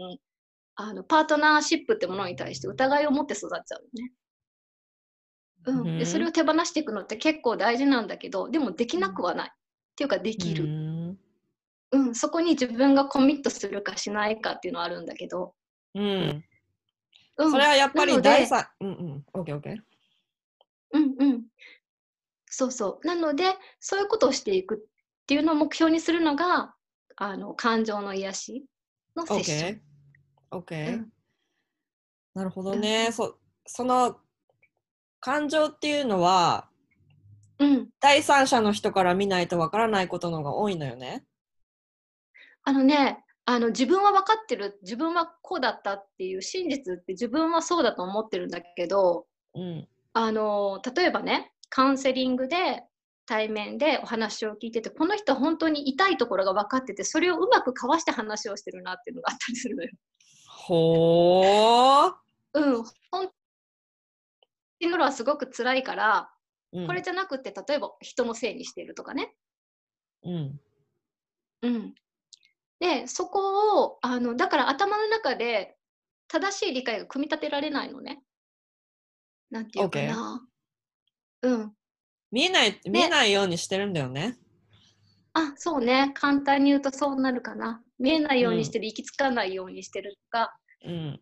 [0.75, 4.13] あのパートナーシップってものに対して疑いを持って育っちゃうよね。
[5.67, 5.99] うん、うん。
[5.99, 9.53] でそれを手放していくのって結構大事なんだけどでもできなくはない、っ
[9.97, 11.19] ていうかできうる、ん。
[11.93, 12.15] うん。
[12.15, 15.55] そこに自分がコミットするかしないかっていうのはあるんだけど、
[15.95, 16.45] うん。
[17.39, 19.25] うん、それはやっぱり第三うんうん。
[19.33, 19.77] オッケーオッケー。
[20.93, 21.46] うんうん
[22.57, 23.07] そうそう。
[23.07, 23.45] なので
[23.81, 24.79] そういうことをしていくっ
[25.27, 26.75] ていうのを目標にするのが
[27.17, 28.65] あの感情の癒し
[29.15, 29.81] のセッション。
[30.53, 30.95] オッケー。
[30.95, 31.13] うん。
[32.33, 34.17] なるほどね、そその
[35.21, 36.71] 感情っていうのは
[37.59, 41.25] うん、第三者の人から見ないとわからないことの方が多いのよね。
[42.65, 49.87] あのねあの自分は分かってる自分はこうだったっていう真実って自分はそうだと思ってるんだけどうん。
[50.15, 52.83] あの例えばねカウンセリングで
[53.27, 59.91] 対面でお話を聞いててこの人は本当に痛いところが分かっててそれをうまくかわして話をしてるなっていうのがあったりするのよ。
[60.47, 62.13] ほー、
[62.55, 63.29] うん、本
[64.81, 66.31] 当にのはすごく辛いから、
[66.73, 69.35] うん、これじゃなくて例えば人のせいにしてるとかね。
[70.23, 70.61] うん
[71.63, 71.95] うん、
[72.81, 75.77] でそこをあのだから頭の中で
[76.29, 78.23] 正しい理解が組み立てられないのね。
[79.51, 80.46] なんていうかな。
[81.43, 81.73] うん。
[82.31, 84.37] 見えない見えないようにしてるんだよね。
[85.33, 87.83] あそうね簡単に言うとそうなるかな。
[87.99, 91.21] 見えないようにしてる、行き着かないようにしてるとか、うん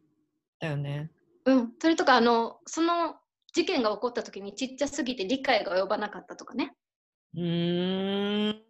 [0.61, 1.11] だよね。
[1.45, 3.17] うん、それとかあのその
[3.53, 6.75] 事件が起こった時にちっちゃすぎて理解が及ばなかったとかね。
[7.35, 8.63] うーん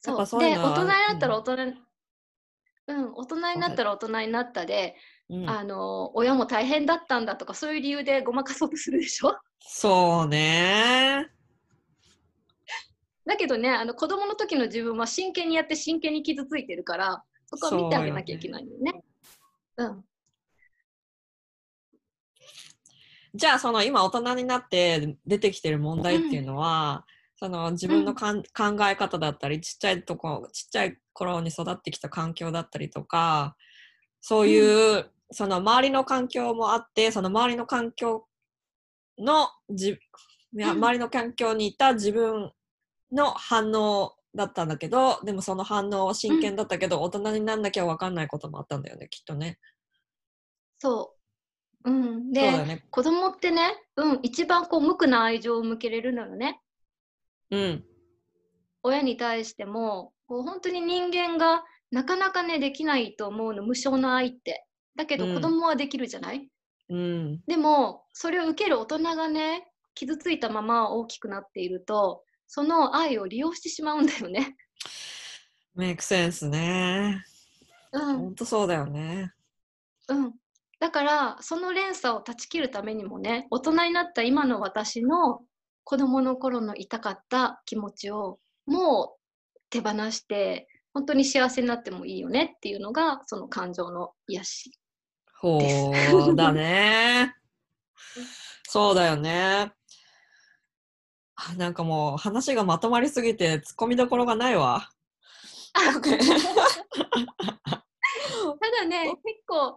[0.00, 1.74] そうでそういうのは大人になったら大人に、
[2.86, 4.96] うん、大人になったら大人になったで、
[5.28, 9.36] うん、あの親も大変だったんだとかそういう理由でごまかそうとするでしょ？
[9.60, 11.28] そうね。
[13.26, 19.02] だけどねあの子供の時の自分は真剣にやって真剣に傷ついてるからそこは見てあげなきゃいけないんだよね。
[19.78, 20.04] うん。
[23.34, 33.56] じゃあその今大人になって出てきてる問題っていうのは、その自分のかん、考え方だったりちっちゃいとこちっちゃい頃に育ってきた環境だったりとか
[34.20, 38.26] そういう、その周りの環境もあってその周りの環境
[39.18, 42.52] のじいやうん周りの環境にいた自分
[43.12, 49.58] の反応だったんだけどでもその反応は真剣だったけど、大人になんなきゃ分かんないこともあったんだよねきっとね。
[50.78, 51.14] そ
[51.84, 51.90] う。
[51.90, 52.86] うん、そうで、ね。
[52.90, 56.60] 子供ってね、うん、一番こう無垢な愛情を向けれるのよね。
[57.50, 57.84] うん
[58.82, 64.65] 親に対しても、こう本当に人間がなかなかね、できないと思うの、無償の愛って。
[64.96, 66.48] だけどうん子供はできるじゃない、
[66.88, 74.56] うんでも、それを受ける大人がね、傷ついたまま大きくなっていると、その愛を利用してしまうんだよね。
[75.74, 77.24] メイクセンスね。
[77.92, 79.32] うん、ほんとそうだよね。
[80.08, 80.34] うん。
[80.78, 85.40] だからその連鎖を断ち切るためにもね大人になった今の私の
[85.84, 94.70] 子供の頃の痛かった気持ちをもう手放して本当に幸せになってもいいよねっていうのがその感情の癒し。
[95.40, 95.92] ほ
[96.32, 97.34] うだね。
[98.68, 99.72] そうだよね。
[101.36, 104.88] あなんかもう話がまとまりすぎて突っ込みどころがないわ。
[105.74, 106.00] ただ
[108.86, 109.76] ね結構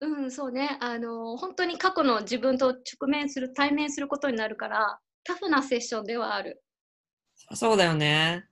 [0.00, 6.62] うんそうねあの本当に過去の自分と直面する対面することになるからタフなセッションではある。
[7.54, 8.44] そうだよね。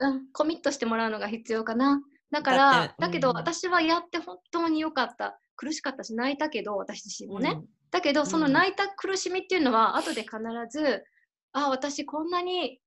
[0.00, 2.02] うん、コミットしてもらうのが必要かな。
[2.30, 7.64] だからだけどうん私はやって本当に良かった苦しかったし泣いたけど私自身もね、うん
[7.94, 10.38] だけどそのうん泣いた苦しみっていうのは後で必
[10.68, 11.04] ず
[11.52, 12.80] あ私こんなに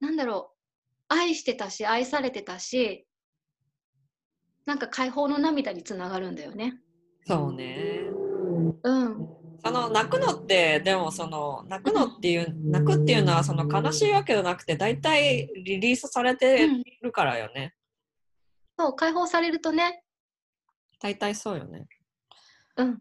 [0.00, 0.52] なんだろ
[1.10, 3.06] う愛してたし愛されてたし
[4.64, 6.80] なんか解放の涙につながるんだよね。
[7.26, 8.00] そうね。
[8.82, 9.28] うん、
[9.62, 17.74] その泣くのってでもその泣くのっていう泣くっていうのはその悲しいわけじゃなくて大体リリースされてうんるからよね。
[18.78, 20.03] そう解放されるとね、
[21.04, 21.86] 大体そうよね。
[22.78, 22.98] うん、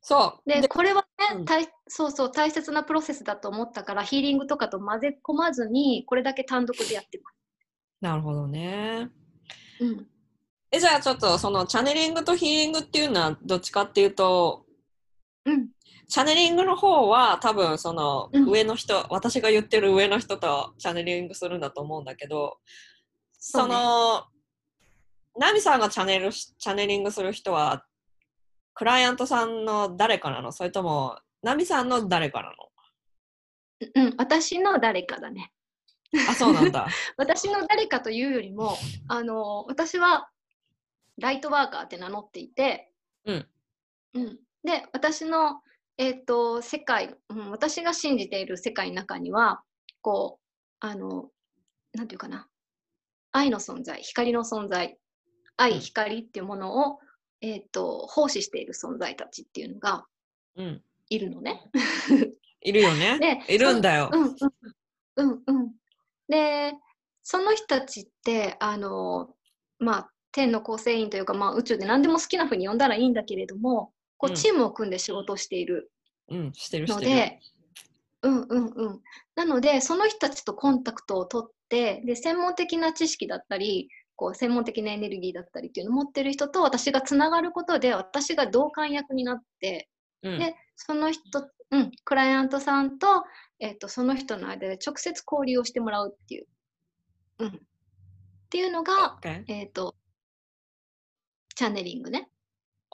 [0.00, 0.50] そう。
[0.50, 7.30] でこれはね、うん大そうそう大切なプロセスだと思ったからヒーリングとかと混ぜ込まずにこれだけ単独でやってま
[8.08, 9.10] なるほどね。
[9.78, 9.84] す。
[9.84, 10.06] うん
[10.70, 14.64] えじゃあちょっとそのチャネリングとヒーリングっていうのはどっちかっていうと
[15.44, 15.68] うん
[16.08, 22.56] チャネリングの方は多分そのうん上の人、私が言ってる上の人とチャネリングするんだと思うんだけど
[23.38, 24.24] その
[25.38, 27.84] ナミさんがチャネルしチャネリングする人は
[28.74, 30.52] クライアントさんの誰かなの？
[30.52, 32.52] それともナミさんの誰かな
[33.94, 35.52] うん、私の誰かだね。
[36.12, 36.86] のあそうなんだ。
[37.16, 38.76] 私の誰かというよりも、
[39.08, 40.30] あの私は
[41.18, 42.92] ライトワーカーって名乗っていて、
[43.24, 43.48] うん。
[44.14, 44.38] うん。
[44.62, 45.62] で私の、
[45.98, 49.62] えー、と世界、うん、私が信じている世界の中には
[50.00, 51.30] こうあの
[51.92, 52.48] なんていうかな。
[53.34, 54.98] 愛の存在光の存在
[55.62, 56.98] 愛、うん光っていうものを、
[57.40, 60.04] えー、と奉仕している存在たちっていうのが
[60.56, 61.70] うんいるのね。
[62.64, 64.36] いるよねでいるんだよ、うんうん
[65.16, 65.72] うんうん。
[66.28, 66.72] で
[67.24, 69.34] その人たちってあの
[69.78, 75.90] まあ天の構成員というか、まあ、宇宙で何でも好きな風に呼んだらいいんだけれどもこううんチームを組んで仕事をしている
[76.28, 77.40] ので、
[78.22, 79.02] うんうんうん。
[79.34, 83.88] なのでその人たちとコンタクトを取ってで専門的な知識だったり
[84.22, 89.88] こう専門的なエネルギーだったりっていうのを持ってる人と私がつながることで私が同感役になって
[90.22, 90.38] うん。
[90.38, 93.24] でその人、うん、クライアントさんと,、
[93.58, 96.46] えっとその人の間で直接交流をしてもらうっていう、
[97.40, 97.52] うん、っ
[98.48, 99.96] ていうのが、OK えっと
[101.56, 102.28] チャネリングね。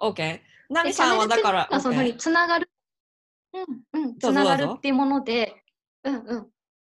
[0.01, 2.71] OK ナでミさんはだからそのにつながる、
[3.93, 5.62] うんうん、つながるっていうもので、
[6.05, 6.47] うんうん。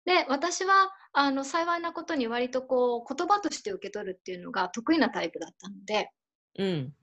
[0.05, 6.11] で私はあの幸いなことに割とこう言葉として受け取るっていうのが得意なタイプだったので。
[6.59, 6.95] うん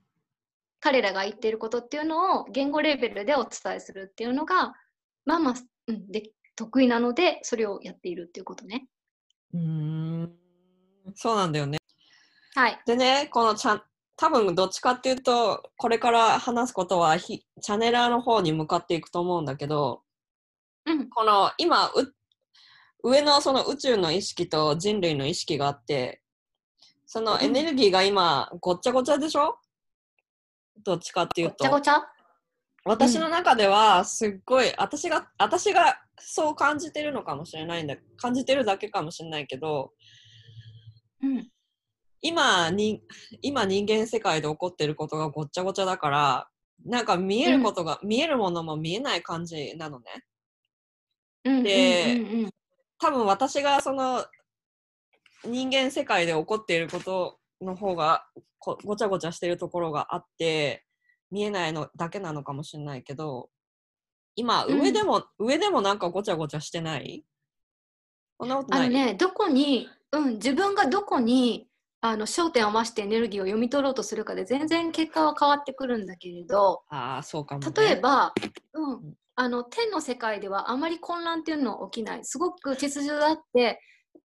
[0.78, 4.74] 彼らが言っていることっていうのを言語レベルでお伝えするっていうのが
[5.24, 5.54] まあまあ、
[5.88, 8.86] うん、で得意なのでそれをやっているっていうことね。
[9.52, 10.32] うーん
[11.14, 11.78] そうなんだよね
[12.56, 12.80] はい。
[12.86, 13.80] でね、このチャ
[14.16, 20.02] 多分どっちかっていうと、これから話すことはひチャネラーの方に向かっていくと思うんだけど、
[20.86, 22.14] うんこの今う、
[23.08, 26.22] 上のその宇宙の意識と人類の意識があって、
[27.06, 29.58] そのエネルギーが今ごっちゃごちゃでしょ？
[30.84, 31.80] どっちかっていうとごちゃご。
[31.80, 32.02] ちゃ？
[32.84, 39.92] 私の中ではすっごい、私が、私がそう感じてるのかもしれないんだ、感じてるだけかもしれないけど、
[41.22, 41.48] うん。
[42.22, 43.02] 今に
[43.42, 46.48] 今人間世界で起こってることがごっちゃごちゃだから
[46.84, 50.06] なんか見えることが、見えるものも見えない感じなのね
[51.44, 51.62] うん。
[51.62, 52.50] でうんうんうん
[52.98, 54.24] 多分私がその
[55.44, 58.26] 人間世界で起こっていることの方が
[58.58, 60.84] こごちゃごちゃしてるところがあって
[61.30, 63.48] 見えないのだけなのかもしれないけど
[64.34, 64.80] 今うん。
[64.82, 67.24] 上でも、上でもなんかごちゃごちゃしてない？
[68.38, 68.86] そんなことない？
[68.86, 71.68] あのね、どこに、うん、自分がどこに
[72.02, 78.34] あの焦点を合わせてエネルギーを読み取ろうとするかで全然結果は変わってくるんだけれど、ああそうかも、ね、例えば、
[78.74, 78.92] うん。
[79.08, 82.24] ん、あの天の世界ではあまり混乱っていうのは起きない。
[82.24, 83.80] すごく秩序があって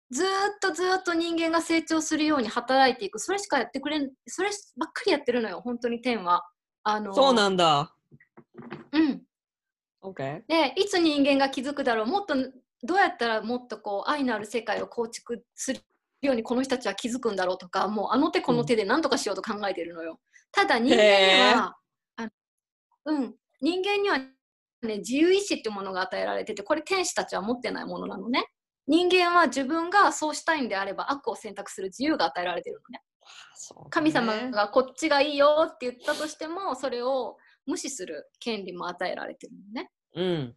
[0.09, 0.29] ずーっ
[0.61, 3.19] とずーっと人間が成長するように働いていく。
[3.19, 6.45] それしかやってくれんそればっかりやってるのよ本当に天は。
[6.83, 7.93] あのそうなんだ。
[8.91, 9.21] うん、
[10.01, 12.05] OK でいつ人間が気づくだろう。
[12.07, 12.35] もっと
[12.83, 15.81] どうやったらもっとこう愛のある世界を構築する
[16.21, 20.19] ようにこの人たちは気づくんだろうとかもうあの手この手で何とかしようと考えてるのよ。
[20.51, 21.77] ただ人間には、
[22.17, 22.29] あの
[23.05, 24.19] うん、人間には、
[24.83, 28.45] ね、自由意志ってものが与えられててこれ天使たちは持ってないものなのね。
[28.87, 33.01] 人間は自分がそうしたいんであれば悪を選択する自由が与えられてるのね。
[33.89, 39.91] 神様がこっちがいいよって言ったとしてもそれを無視する権利も与えられてるのね。
[40.15, 40.55] うん。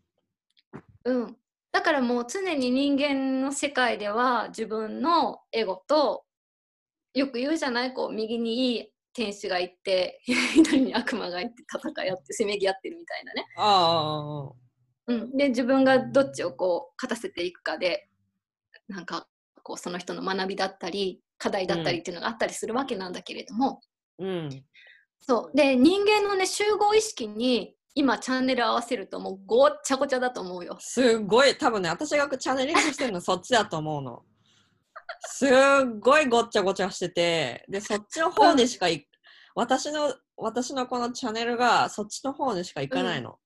[1.05, 1.37] うん、
[1.71, 6.25] だからもう常に人間の世界では自分のエゴと
[7.13, 14.53] よく言うじゃないこう右にいい天使がいて 左に悪魔がいて戦い合ってせめぎ合ってるみたいなね、ああ。
[15.07, 18.09] うん、で自分がどっちをこう勝たせていくかで
[18.89, 19.29] なんか
[19.63, 23.81] こうその人の学びだったり課題だったりっていうのがあったりするわけなんだけれども、
[24.19, 24.65] うん。
[25.21, 30.77] そうで人間のね集合意識に今チャンネル合わせるともうごっちゃごちゃだと思うよ。
[30.81, 34.25] すごい、多分ね、私がチャネリングしてるのそっちだと思うの。
[35.21, 35.51] すっ
[36.01, 39.09] ごいごっちゃごちゃしてて、で、そっちの方にしかい、
[39.55, 43.39] 私の、私のこのチャンネルがそっちの方にしか行かないの。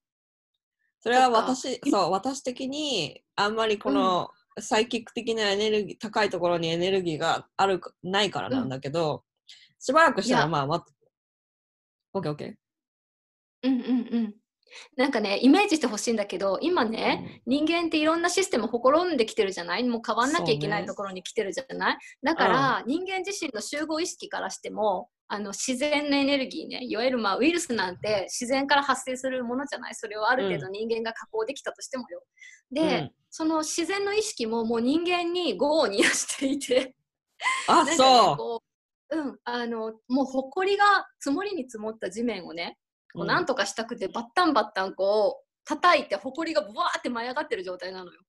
[1.00, 1.38] それはそっか。
[1.54, 4.30] 私、そう、私的にあんまりこの、
[4.60, 9.24] サイキック的なエネルギー、高いところにエネルギーがあるか、ないからなんだけど、
[9.78, 10.84] しばらくしたら、まあ、ま、
[12.14, 12.58] オッケーオッケ
[13.62, 14.34] うんうんうん。
[14.96, 16.88] なんかね、イメージしてほしいんだけど、今ー。
[16.88, 19.84] ね、人間っていろんなシステムほころんできてるじゃない？
[19.84, 21.98] もう変わんなきゃいけないところに来てるじゃない？
[22.22, 29.94] だから、人間自身の集合意識からしても、あの自然のエネルギーね、いわゆるまあウイルスなんて自然から発生するものじゃない？
[29.94, 32.22] それをある程度人間が加工できたとしてもよ。
[32.72, 33.12] で、うん。
[33.30, 36.94] その自然の意識ももう人間に業を煮やしていて、
[37.68, 38.62] あ、そ
[39.12, 39.16] う。
[39.16, 40.84] うん、あのもう埃が
[41.20, 42.78] 積もりに積もった地面をね、
[43.12, 48.20] こううんなんとかしたくてバッタンバッタンこう叩いて埃がブワーって舞い上がってる状態なのよ。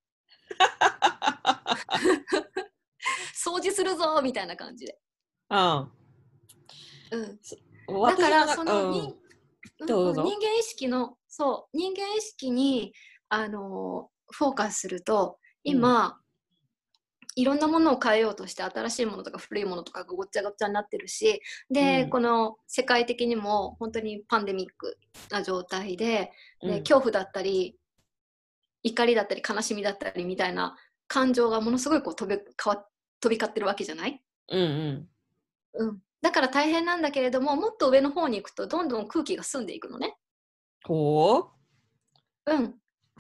[3.34, 5.00] 掃除するぞみたいな感じで。
[5.50, 5.92] うん。
[7.12, 7.40] うん、
[8.04, 9.16] だからその私
[9.86, 12.94] 人,、うん人間意識のそう人間意識に
[13.30, 16.20] あのフォーカスすると今、
[17.36, 22.10] いろんなものを変えようとして新しいものとか古いものとかがごっちゃごっちゃになってるしで、うん。
[22.10, 24.98] この世界的にも本当にパンデミック
[25.30, 26.72] な状態でうん。
[26.72, 27.78] で恐怖だったり
[28.84, 30.76] 怒りだったり悲しみだったりみたいな
[31.08, 32.86] 感情がものすごいこう飛び変わ
[33.20, 34.22] 飛び交ってるわけじゃない、
[34.52, 35.08] うんうん。
[35.74, 40.18] うん、だから大変なんだけれどももっと上の方に行くとどんどん空気が澄んでいくのね。
[40.86, 41.52] ほ
[42.46, 42.76] うん、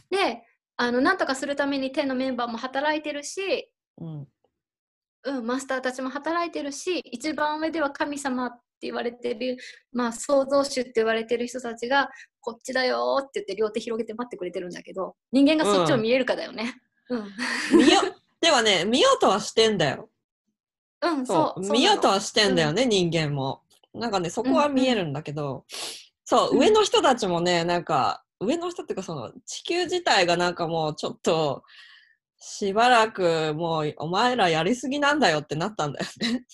[0.09, 0.43] で
[0.77, 4.05] あのなんとかするために手のメンバーも働いてるし、う。
[4.05, 4.27] うん。
[5.25, 9.57] うん、マスターたちも働いてるし一番上では神様って言われてる、
[9.91, 16.75] まあ、創造主って言われてる人たちがこっちだよって言って両手広げて待ってくれてるんだけど人間がそっちを見えるかだよね。
[17.09, 18.01] うん、見よ、
[18.39, 20.09] ではね、見ようとはしてんだよ。
[21.01, 21.71] うん、そそうう。
[21.71, 23.63] 見ようとはしてんだよね、人間も。
[23.93, 25.65] なんかね、そこは見えるんだけど、
[26.23, 31.63] そう、うん上の人たちもね、なんか、上の人っていうか、その、地球自体がなんかもう、ちょっと、
[32.39, 36.45] しばらく、もう、お前らやりすぎなんだよってなったんだよね。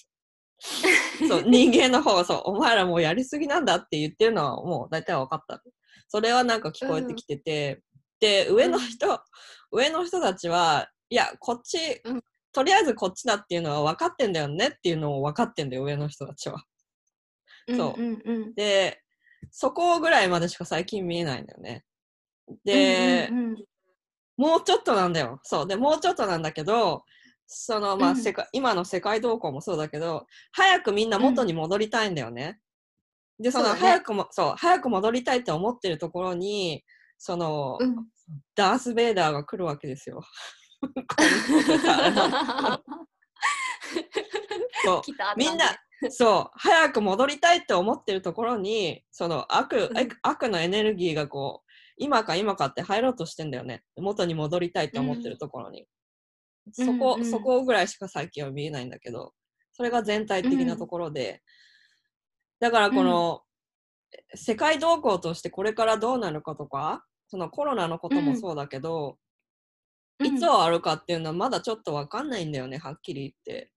[1.28, 5.62] そう、人間の方はそう、お前らもうやりすぎなんだって言ってるのはもう大体分かった。
[6.08, 7.84] それはなんか聞こえてきてて、
[8.20, 9.22] で、上の人、
[9.72, 16.64] 上の人たちは、いや、こっち、うんとりあえずこっちだっていうのは分かってんだよねっていうのを分かってんだよ、上の人たちは。
[17.68, 19.02] そううんうんうん、で、
[19.52, 21.84] そこぐらいまでしか最近見えないんだよね。
[22.64, 23.66] で、うんうんうん
[24.38, 25.40] もうちょっとなんだよ。
[25.44, 25.68] そう。
[25.68, 27.04] で、もうちょっとなんだけど、
[27.48, 32.60] その、まあ、うん世界、今の世界動向もそうだけど、早くみんな元に戻りたいんだよね。
[33.40, 36.84] で、その、早くも、そう、早く戻りたいって思ってるところに、
[37.18, 37.96] その、うん
[38.56, 40.24] ダース・ベイダーが来るわけですよ。
[44.84, 45.02] そう
[45.38, 45.66] みんな、
[46.10, 49.92] そう、早く戻りたいって思ってるところに、その悪
[50.24, 51.65] 悪のエネルギーがこう、
[51.98, 53.84] 今か今かって入ろうとしてんだよね。
[53.98, 55.88] 元に戻りたいって思ってるところに。
[56.74, 59.34] そこ、うんうんそこぐらいしか最近は見えないんだけど、
[59.74, 61.42] それが全体的なところで、
[62.60, 63.42] だからこの、
[64.34, 69.18] 世界動向としてこれからどうなるかとか、そのコロナのこともそうだけど、
[70.24, 73.72] いつ終わるかっていうのはまだちょっとわかんないんだよね、はっきり言って。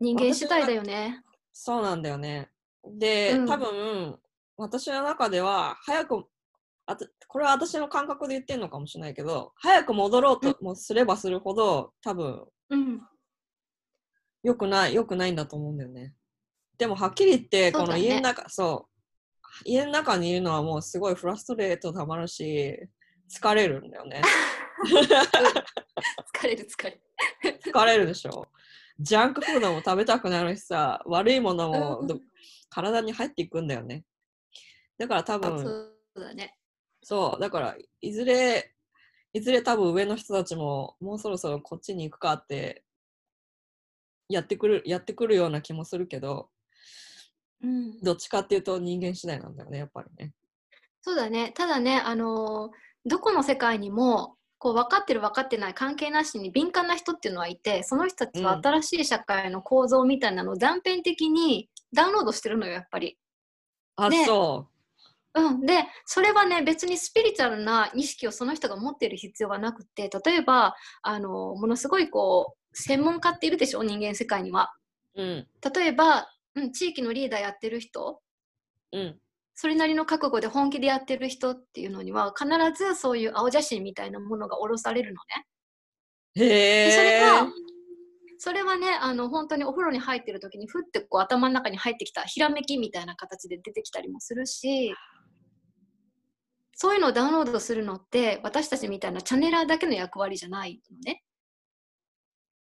[0.00, 1.22] 人間次第だよね。
[1.52, 2.50] そうなんだよね。
[2.84, 4.18] で、うん多分、
[4.56, 6.24] 私の中では、早く、
[6.86, 13.02] あとこれは私の感覚で言ってるのかもしれないけど、早く戻ろうともすればするほど、多分、うん
[14.42, 16.14] 良くない、良くないんだと思うんだよね。
[16.78, 22.78] でも、はっきり言って、この家の中、そう、家の中にいるのはもうすごいフラストレートたまるし、
[23.28, 24.22] 疲れるんだよね。
[26.32, 27.60] 疲れる疲れる。
[27.60, 28.46] 疲れるでしょ。
[29.00, 32.20] ジャンクフードも食べたくなるしさ、悪いものもど
[32.68, 34.04] 体に入っていくんだよね。
[34.96, 36.56] だから多分、そうだね。
[37.08, 38.74] そう、だから、いずれ、
[39.32, 42.82] いずれ多分上の人たちも、もうそろそろこっちに行くかって、
[44.28, 46.50] やってくる、やってくるような気もするけど、
[47.62, 50.34] うん、どっちかっていうと人間次第なんだよね、やっぱりね。
[51.00, 51.52] そうだね。
[51.54, 63.16] ただね、あのーどこの世界にも、こう分かってる分かってない関係なしに敏感な人っていうのはいて、その人たちはうん新しい社会の構造みたいなのを断片的にダウンロードしてるのよ、やっぱり。
[63.94, 64.75] あ、ねそう
[65.52, 73.82] ん、でそれはね別にスピリチュアルな意識をその人が持っている必要はなくて例えばあのものすごいこう専門家っているでしょ？
[73.82, 74.72] 人間世界には。
[75.14, 75.22] う。
[75.22, 75.48] うん。
[75.74, 78.20] 例えば、うん、地域のリーダーやってる人
[78.92, 79.18] うん。
[79.54, 85.46] それなりの覚悟で本気でやってる人っていうのには必ずそういう青写真みたいなものが下ろされるのね。
[86.46, 87.20] へでそれえ。
[87.20, 87.48] が
[88.38, 94.94] それはねあの本当にお風呂に入ってる時にふってこう頭の中に入ってきたひらめきみたいな形で出てきたりもするし
[96.76, 101.22] そういうのをダウンロードするのって私たちみたいなチャネラーだけの役割じゃないのね。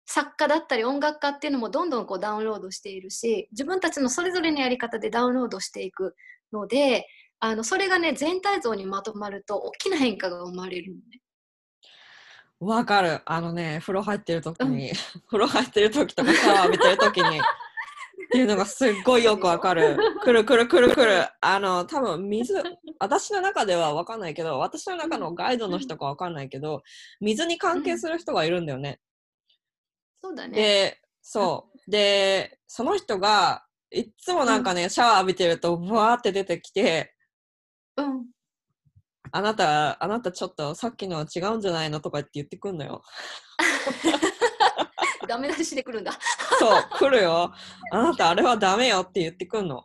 [0.08, 6.14] 作家だったり音楽家っていうのもどんどんこうダウンロードしているし自分たちのそれぞれのやり方でダウンロードしていく
[6.52, 7.08] ので
[7.40, 11.20] あのそれがね全体像にまとまると大きな変化が生まれるのね。
[12.60, 13.20] わかる。
[13.26, 14.90] あのね、風呂入ってる時に、
[15.28, 17.40] 風呂入ってる時とかシャワー浴びてる時に、
[18.26, 19.96] っていうのがすっごいよくわかる。
[20.22, 21.28] くるくるくるくる。
[21.40, 22.54] あの、多分水、
[22.98, 26.82] 私の中ではわかんないけど、私の中のガイドの人かわかんないけど、
[27.20, 29.00] 水に関係する人がいるんだよね。
[30.22, 30.54] そうだね。
[30.54, 31.90] で、そう。
[31.90, 37.14] で、その人が、いっつもなんかね、シャワー浴びてると、ブワーって出てきて、
[37.96, 38.26] うん、
[39.32, 43.02] あなた、あなたちょっとさっきのは違うんじゃないのとかって言ってくんのよ。
[45.28, 46.12] ダメ出ししてくるんだ。
[46.58, 47.52] そう、来るよ。
[47.90, 49.84] あなたあれはダメよって言ってくんの。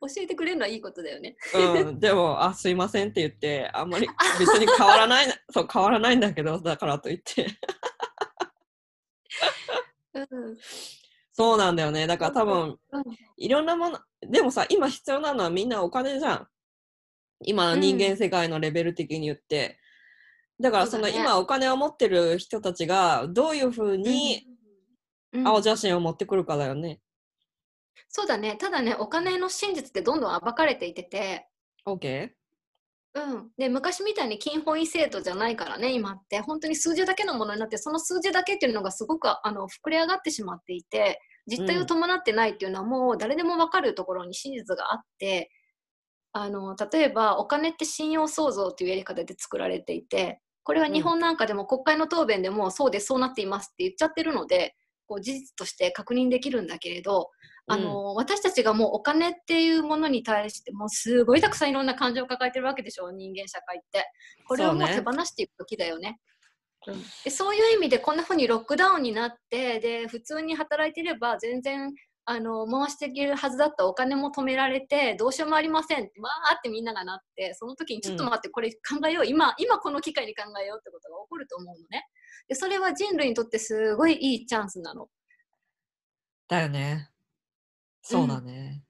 [0.00, 1.36] 教えてくれるのはいいことだよね。
[1.54, 4.08] うん、でも、あ、すいませんって言って、あんまり
[4.38, 7.46] 別に変わらないな、 そう、変わらないんだけど、だからといって。
[10.14, 10.56] うん
[11.32, 12.06] そうなんだよね。
[12.06, 13.04] だから多分、うん
[13.38, 16.48] いろんなもの、でもさ、今必要なのはみんなお金じゃん。
[17.42, 19.78] 今の人間世界のレベル的に言って。
[20.60, 24.46] だからその今お金を持ってる人たちがどういうふうに
[25.32, 27.00] うん青写真を持ってくるかだよね。
[28.08, 28.56] そうだね。
[28.56, 31.46] ただね、お金の真実ってどんどん暴かれていてて、
[31.86, 32.30] OK?
[33.14, 45.50] うん、で昔みたいに金本位制度じゃないからね今って本当に数字だけのものになってその数字だけっていうのがすごくあの膨れ上がってしまっていて実態を伴ってないっていうのはもう誰でも分かるところに真実があって
[46.32, 54.74] あの例えばお金って信用創造っていうやり方で作られていてこれは日本なんかでも国会の答弁でもそうですそうなっていますって言っちゃってるので
[55.06, 57.30] こう事実として確認できるんだけれど
[57.70, 64.10] あの、私たちがもうお金っていうものに対してもうすごいたくさんいろんな感情を抱えてるわけでしょ人間社会って。
[64.44, 64.94] これをもうそうね。
[64.96, 66.18] 手放していく時だよね。
[66.88, 67.00] うん。
[67.24, 71.94] でそういう意味でこんな風にロックダウンになってで普通に働いてれば全然
[72.24, 82.06] あの回していけるはずだったお金も止められてどうしようもありませんってわーってみんながなってその時にちょっと待って、これ考えよう今今この機会に考えようってことが起こると思うのね
[82.48, 85.08] でそれは人類にとってすごいいいチャンスなの
[86.50, 87.08] だよね。
[88.02, 88.82] そうだね。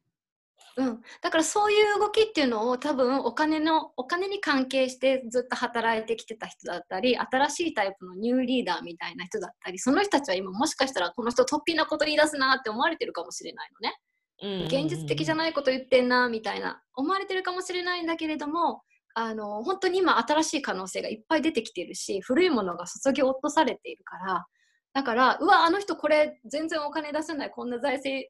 [0.80, 13.98] うん、だからそういう動きっていうのを多分お金のお金に関係してずっと働いてきてた人だったり新しいタイプのニューリーダーみたいな人だったりその人たちは今もしかしたらこの人突飛なこと言い出すなって思われてるかもしれないのね
[14.42, 15.34] うん現実的じゃ。
[15.34, 18.82] ないこと言ってんなみたいな思われてるかもしれないんだけれども
[19.14, 24.46] あの本当に今新しい可能性がいっぱい出てきてるし古いものが注ぎ落とされているから
[24.94, 28.28] だからうわあの人これ全然お金出せないこんな財政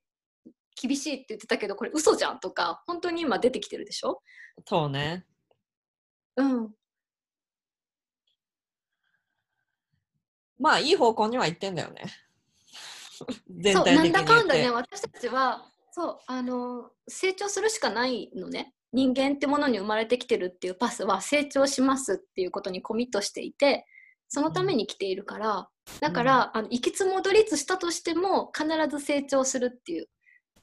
[0.75, 4.23] 厳しいって言ってたけどこれ嘘じゃんとか本当に今出てきてるでしょ？
[4.67, 5.25] そうね。
[6.37, 6.71] うん
[10.59, 12.05] まあ、いい方向には行ってんだよね。
[13.49, 14.13] 全そうなん。
[14.13, 23.87] だかんだね私たちはそうあの成長するしかないのね人間ってものに生まれてきてるっていうパスは成長しますっていうことにコミットしていて
[24.29, 25.69] そのために来ているから
[26.01, 30.09] だから、あの行きつ戻りつしたとしても必ず成長するっていう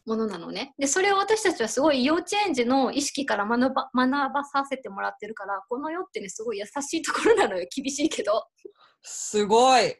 [0.08, 0.74] ものなのね。
[0.80, 7.68] でそれを私たちはすごい幼稚園児の意識から学ば学ばさせてもらってるからこの世ってねすごい優しいところなのよ。
[7.76, 8.46] 厳しいけど。
[9.04, 9.96] すごい。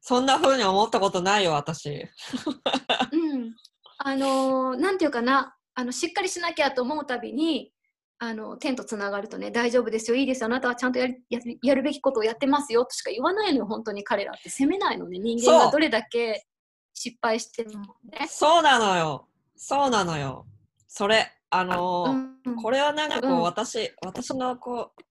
[0.00, 1.90] そんな風に思ったことないよ、私。
[3.12, 3.54] うん、
[3.98, 5.54] あのーなんていうかな。
[5.76, 7.72] あのしっかりしなきゃと思うたびに
[8.18, 10.16] あの天とつながるとね大丈夫ですよ。
[10.16, 10.46] いいですよ。
[10.46, 14.48] あなたはちゃんとやるやるやるべきことをやってますよとしか言わないのよ本当に彼らって。
[14.48, 15.18] 責めないのね。
[15.18, 16.46] 人間がどれだけ
[16.94, 19.28] 失敗してもねそうなのよ。
[19.56, 20.46] そうなのよ。
[20.88, 25.02] それ、あのーうんこれはなんかこう、うん私、私のこう、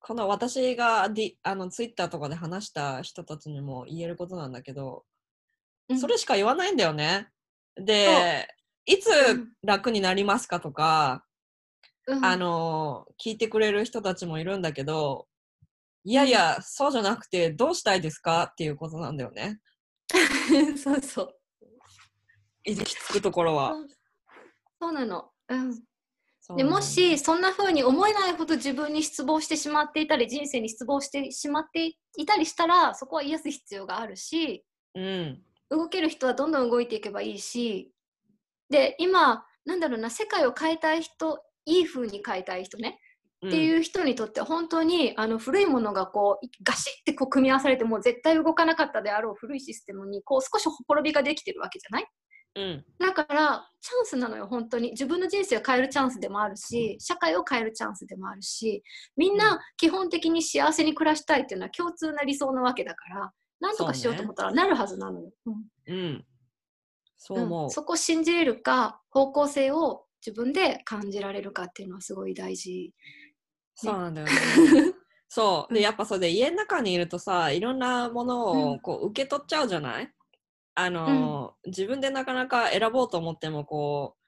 [0.00, 5.04] この私がディあのツイッターとかで話した人たちにも言えることなんだけど、
[5.88, 7.28] うんそれしか言わないんだよね。
[7.76, 8.48] で、
[8.86, 11.24] いつうん楽になりますかとか、
[12.06, 15.26] うんあのー聞いてくれる人たちもいるんだけど、
[16.04, 19.60] いやいや、そうじゃなくて、どうしたいですかっていうことなんだよね。
[20.76, 21.38] そうそう。
[22.64, 23.74] 行き着くところは。
[24.80, 25.30] そうなの。
[25.48, 25.82] うん。
[26.56, 34.64] でもしそんな風に思えないほど自分に失望してしまっていたり人生に失望してしまっていたりしたらそこは癒す必要があるし
[34.94, 37.92] うん、動ける人はどんどん動いていけばいいし
[38.70, 42.98] で今なんだろうな世界を変えたい人いい風に変えたい人ね、
[43.44, 52.06] ってういう人にとって本当にあの古いものがこうガシッてこう組み合わされてもう絶対動かなかったであろう古いシステムにこう少しほころびができてるわけじゃない？
[52.54, 54.90] ん、だからチャンスなのよ本当に。
[54.90, 58.84] 自分の人生を変えるチャンスでもあるし社会を変えるチャンスでもあるし
[59.16, 59.38] みんうん。
[59.38, 65.30] な基本的に幸せに暮らしたいっていうのは共通な理想なわけだから何とかしようと思ったらなるはずなのよ。
[65.46, 65.54] うん
[65.88, 66.24] うん、うん。
[67.18, 67.64] そう思う。
[67.64, 67.70] うん。
[67.70, 72.92] そこを信じれるか方向性を自分で感じられるかっていうのはすごい大事。
[73.86, 74.32] そうなんだよね。
[75.28, 75.74] そう。
[75.74, 75.84] で、うん。
[75.84, 78.70] やっぱそれで家の中にいるとさ、いろんなものうん。
[78.72, 80.12] をこう受け取っちゃうじゃない？
[80.74, 84.22] あの、自分でなかなか選ぼうと思っても、こう、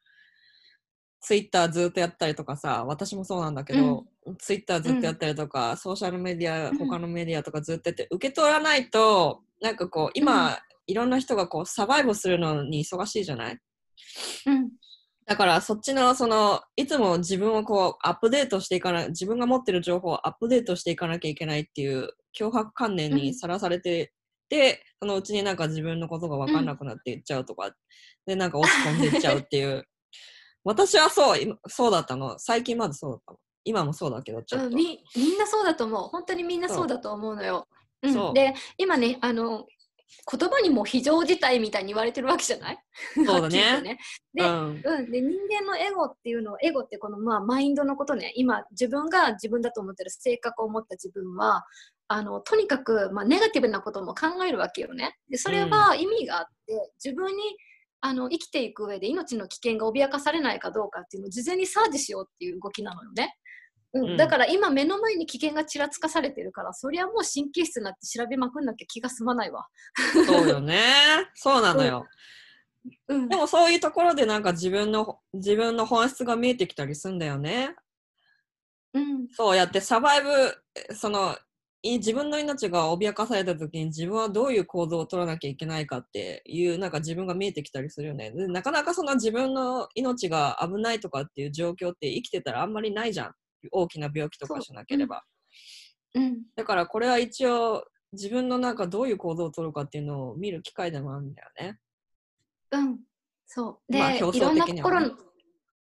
[1.20, 4.05] ツイッターずっとやったりとかさ、私もそうなんだけど、
[4.38, 6.78] ツイッターずっとやったりとか、ソーシャルメディア、うん。
[6.78, 13.59] 他のメディアとかずっとやって、受け取らないと、なんかこう、今、いろんな人がこう、サバイブするのに忙しいじゃない？
[14.46, 14.70] うん
[15.27, 24.12] だからそっちのそのいつも自分をこうアップデートしていかない自分が持ってる情報をアップデートしていかなきゃいけないっていう脅迫観念にさらされて
[24.49, 27.70] て、そのうちになんか自分のことが分かんなくなっていっちゃうとか、
[28.27, 29.85] でなんか落ち込んでいっちゃうっていう。
[30.64, 32.39] 私はそう今そうだったの。
[32.39, 33.39] 最近までそうだったの。
[33.64, 36.09] 今もそうだけどちょっと、うん、みみんなそうだと思う。
[36.09, 37.66] 本当にみんなそうだと思うのよ。
[38.03, 38.35] うん。
[38.35, 39.66] で今ねあの
[40.30, 42.78] 言葉にも非常事態みたいに言われてるわけじゃない？
[43.14, 43.98] そうだ はっきりとね。
[44.32, 44.82] でうん。
[44.84, 48.32] うん、で人間のエゴっていうのをエゴってこの、まあ、マインドのことね。
[48.36, 51.64] 今自分が自分だと思ってる性格を持った自分は
[52.09, 55.16] あのとにかく、まあ、ネガティブなことも考えるわけよね。
[55.28, 57.42] でそれは意味があって、自分に
[58.00, 63.34] あの生きていく上で命の危険が脅かされないかどうかっていうのを事前にサーチしようっていう動きなのよね。
[63.95, 64.11] うん。
[64.11, 64.16] うん。
[64.16, 69.66] だから今目の前に危険がちらつかされてるからそりゃもう神経質になって調べまくんなきゃ気が済まないわ。
[70.26, 70.82] そうよね。
[71.34, 72.07] そうなのよ、
[73.09, 73.28] うん。
[73.28, 77.74] でもそういうところでなんか自分の自分の本質が見えてきたりするんだよね。
[78.95, 79.28] うん。
[79.32, 81.36] そうやってサバイブ、その、
[81.82, 88.30] い自分の命が脅かされた時に自分はどういう行動を取らなきゃいけないかっていう、なんか自分が見えてきたりするよね。
[88.30, 93.34] でなかなかその自分の命が危ないとかっていう状況って生きてたらあんまりないじゃん。
[93.73, 95.25] 大きな病気とかしなければ。
[96.15, 101.79] うんだからこれは一応自分のなんかどういう行動を取るかっていうのを見る機会でもあるんだよね。
[102.71, 103.01] うん、
[103.47, 103.93] そう。
[103.93, 105.11] で、まあ表いろんな心の、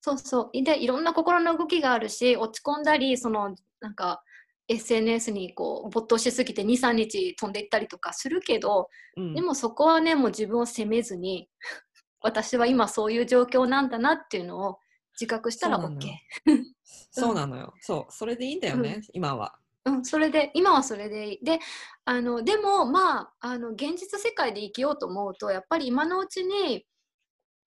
[0.01, 0.63] そうそう。
[0.63, 4.23] で、いろんな心の動きがあるし、落ち込んだり、その、なんか、
[4.67, 11.49] SNS にこう没頭しすぎて2、3日飛んでいったりとかするけど、うん、でもそこはね、もう自分を責めずに、
[12.21, 14.79] 私は今そういう状況なんだなっていうのを
[15.19, 15.77] 自覚したら
[17.11, 17.73] そうなのよ。
[17.81, 18.07] そうなのよ。
[18.07, 18.11] そう。
[18.11, 19.55] それでいいんだよね、今は。
[19.85, 21.45] うん、それで今はそれでいい。
[21.45, 21.59] で
[22.05, 26.85] あのでもまああの現実世界で生きようと思うとやっぱり今のうちに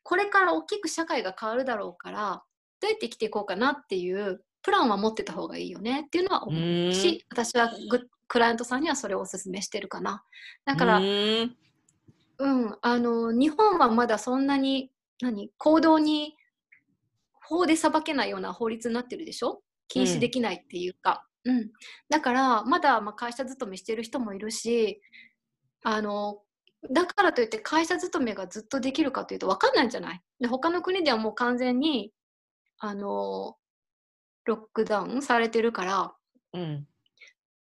[0.02, 2.42] これから大きく社会が変わるだろうから
[2.80, 6.56] どうやって生きていこうかなっていうプランは持ってた方がいいよねっていうのは思
[6.88, 10.24] うし私はグクライアントさんにはそれをお勧めしてるかな。
[10.64, 11.56] だから、うん、
[12.80, 16.36] あの日本はまだそんなに何行動に
[17.46, 19.62] 法で裁けないような法律になってるでしょ？
[19.88, 21.70] 禁止できないっていうか、うん。
[22.08, 25.00] だからまだまあ会社勤めしてる人もいるし
[25.82, 26.38] あの
[26.90, 30.20] だからといって会社勤めがずっとできるかというと分かんないんじゃない？
[30.40, 32.12] で他の国ではもう完全に
[32.78, 33.56] あの
[34.44, 36.12] ロックダウンされてるから。
[36.54, 36.86] うん。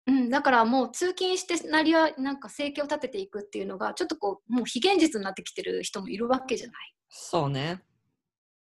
[0.08, 6.76] うん、だからもう通勤してなりわなんか生計を立てていくっていうのがちょっとこうもう非現実になってきてる人もいるわけじゃない？
[7.08, 7.84] そうね。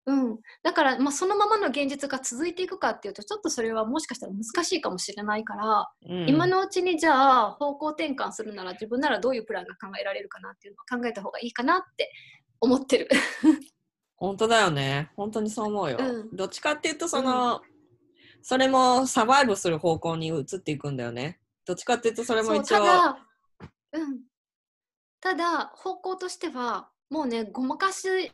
[0.06, 12.12] うん、だから、まあ、そのままの現実が続いていくかっていうとちょっとそれはもしかしたら難しいかもしれないから、うん、今のうちにじゃあ方向転換するなら自分ならどういうプランが考えられるかなっていうのを考えた方がいいかなって
[12.60, 13.10] 思ってる。
[14.18, 15.12] 本当だよね。
[15.16, 15.98] 本当にそう思うよ。
[16.00, 17.62] うんどっちかっていうと、その、
[18.42, 21.40] それもサバイブする方向に移っていくんだよね。
[21.66, 23.28] どっちかっていうと、それも一応、ただ、
[23.94, 24.22] うん、
[25.20, 28.34] ただ方向としてはもうねごまかしと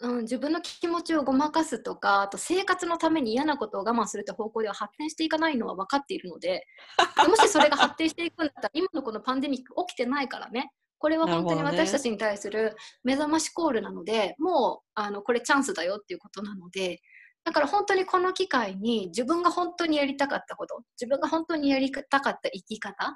[0.00, 6.66] うん、自分の気持ちをごまかすとかあと生活のために嫌なことを我慢するって方向では発展していかないのは分かっているので
[7.28, 10.72] もしそれが発展していくんだったら今のこのパンデミック起きてないからね。
[11.00, 12.74] これは本当に私たちに対する
[13.04, 17.00] 目覚ましコールなので、もうあのこれチャンスだよっていうことなので
[17.44, 23.14] だから本当にこの機会に自分が本当にやりたかったこと自分が本当にやりたかった生き方っ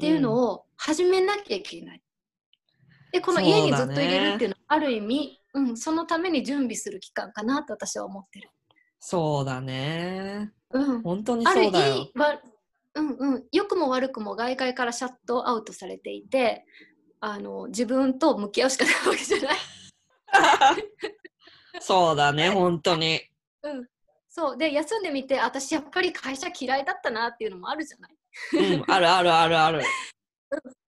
[0.00, 2.02] ていうのを始めなきゃいけない。
[3.12, 8.50] でこの家にずっと入れるっていうのはある意味う、ん、そのために準備する期間かなと私は思ってる。
[9.00, 10.52] そうだね。
[10.70, 12.08] うん、本当にそうだよ
[12.96, 16.64] うんうん、良くも悪くも外界からシャットアウトされていて
[17.18, 19.56] あの自分と向き合うしかないわけじゃない。
[21.80, 23.20] そうだね、本当に。
[23.62, 23.88] うん、
[24.28, 28.16] そうで休んでみて私やっぱり会社嫌いだったなっていうのもあるじゃない。
[28.76, 29.82] うん、あるあるあるある。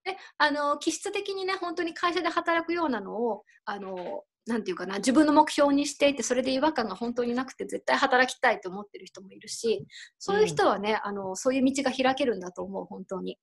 [0.04, 9.86] であの気質的にね本当に会社で働くようなのをあのなんていうかな自分の目標にしていてそれで違和感が本当になくて絶対働きたいと思ってる人もいるし
[10.18, 13.38] そういう人はね、あのそういう道が開けるんだと思う本当に。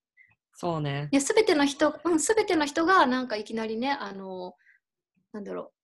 [0.56, 1.10] そうね。
[1.12, 4.54] で全ての人、うん、全ての人がなんかいきなりねあの
[5.34, 5.84] なんだろう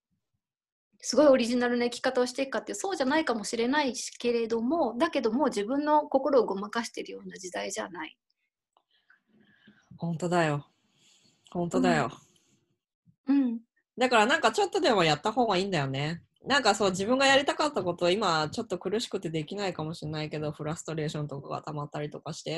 [1.02, 8.18] すごいオリジナルな生き方をしていくかっていうそうじゃないかもしれないしけれどもだけどもう自分の心をごまかしてるような時代じゃない。
[9.98, 10.66] 本当だよ。
[11.52, 12.12] 本当だよ。
[13.28, 13.60] うん
[14.00, 16.24] だからなんかちょっとでもやった方がいいんだよね。
[16.46, 22.58] なんかそう自分がやりたかったこと今ちょっと苦しくてできないかもしれないけどフラストレーションとかが溜まったりとかして、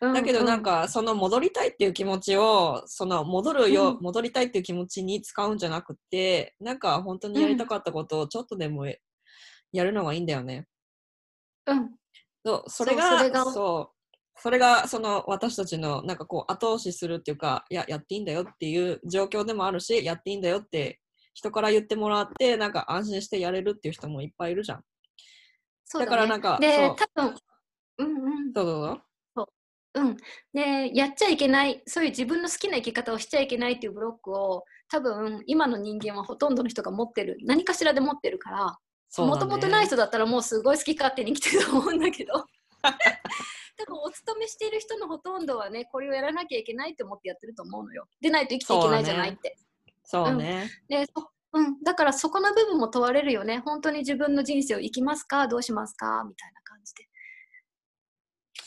[0.00, 4.02] うん、だけどなんうかその戻りたいっていう気持ちをその戻るよ、うん。
[4.02, 10.66] 戻りたいっていう気持ちに使うんじゃなくてなんか本当にやりたかったことをちょっとでもやるのがいいんだよね。
[11.66, 11.90] うん。
[12.42, 13.93] そうそれがそう
[14.36, 21.00] それがその私たちのなんかこう後押しするっていうかいややっていいんだよっていう状況でもあるしやっていいんだよって
[21.34, 24.82] 人から言ってもらってなんか安心してやれるっていう人もいっぱいいるじゃん。
[25.84, 27.34] そうだからなんかで多分
[27.98, 28.52] うんうん。
[28.54, 29.02] そうそう
[29.36, 30.00] そう。
[30.00, 30.16] うん、
[30.52, 38.78] でやっちゃいけないそういう自分の好きな生き方をしちゃいけないっていうブロックを多分今の人間はほとんどの人が持ってる何かしらで持ってるから
[39.24, 42.44] もともとない人だったらもうすごい好き勝手に生きてると思うんだけど
[43.76, 48.06] 多分お勤めしている人のほとんどはねこれをやらなきゃいけないって思ってやってると思うのよ。
[48.20, 49.56] でないと生きていけないじゃないって。
[50.04, 50.70] そうね。
[50.88, 53.60] でそうん、だからそこの部分も問われるよね。
[53.60, 55.46] 本当に自分の人生を生きますか？
[55.46, 56.24] どうしますか？
[56.26, 57.08] みたいな感じで。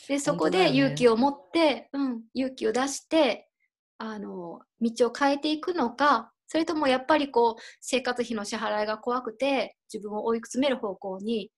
[0.07, 3.49] でそこで勇気を持って、うん、勇気を出して
[3.97, 11.51] あの道を変えていくのかそれともやっぱりこう生活費の支払いが怖くて自分を追い詰める方向に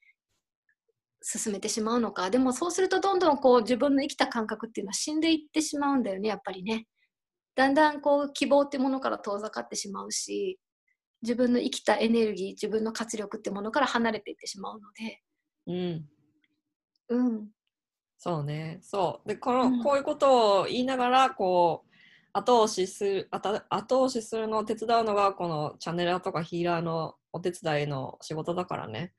[1.22, 6.88] 進めてしまうのかでもそうするとどんどんこう自分の生きた感覚っていうのは死んでいってしまうんだよねやっぱりね。
[7.56, 10.60] だんだんこう希望ってものから遠ざかってしまうし
[11.22, 15.22] 自分の生きたエネルギー自分の活力ってものから離れていってしまうので、
[15.68, 16.10] うん。
[17.10, 17.48] うん、
[18.18, 18.80] そうね。
[18.82, 19.28] そう。
[19.28, 21.90] で、この、うんこういうことを言いながら、こう、
[22.34, 29.14] 後押しする、後押しするのを手伝うのが、このチャネラーとかヒーラーのお手伝いの仕事だからね。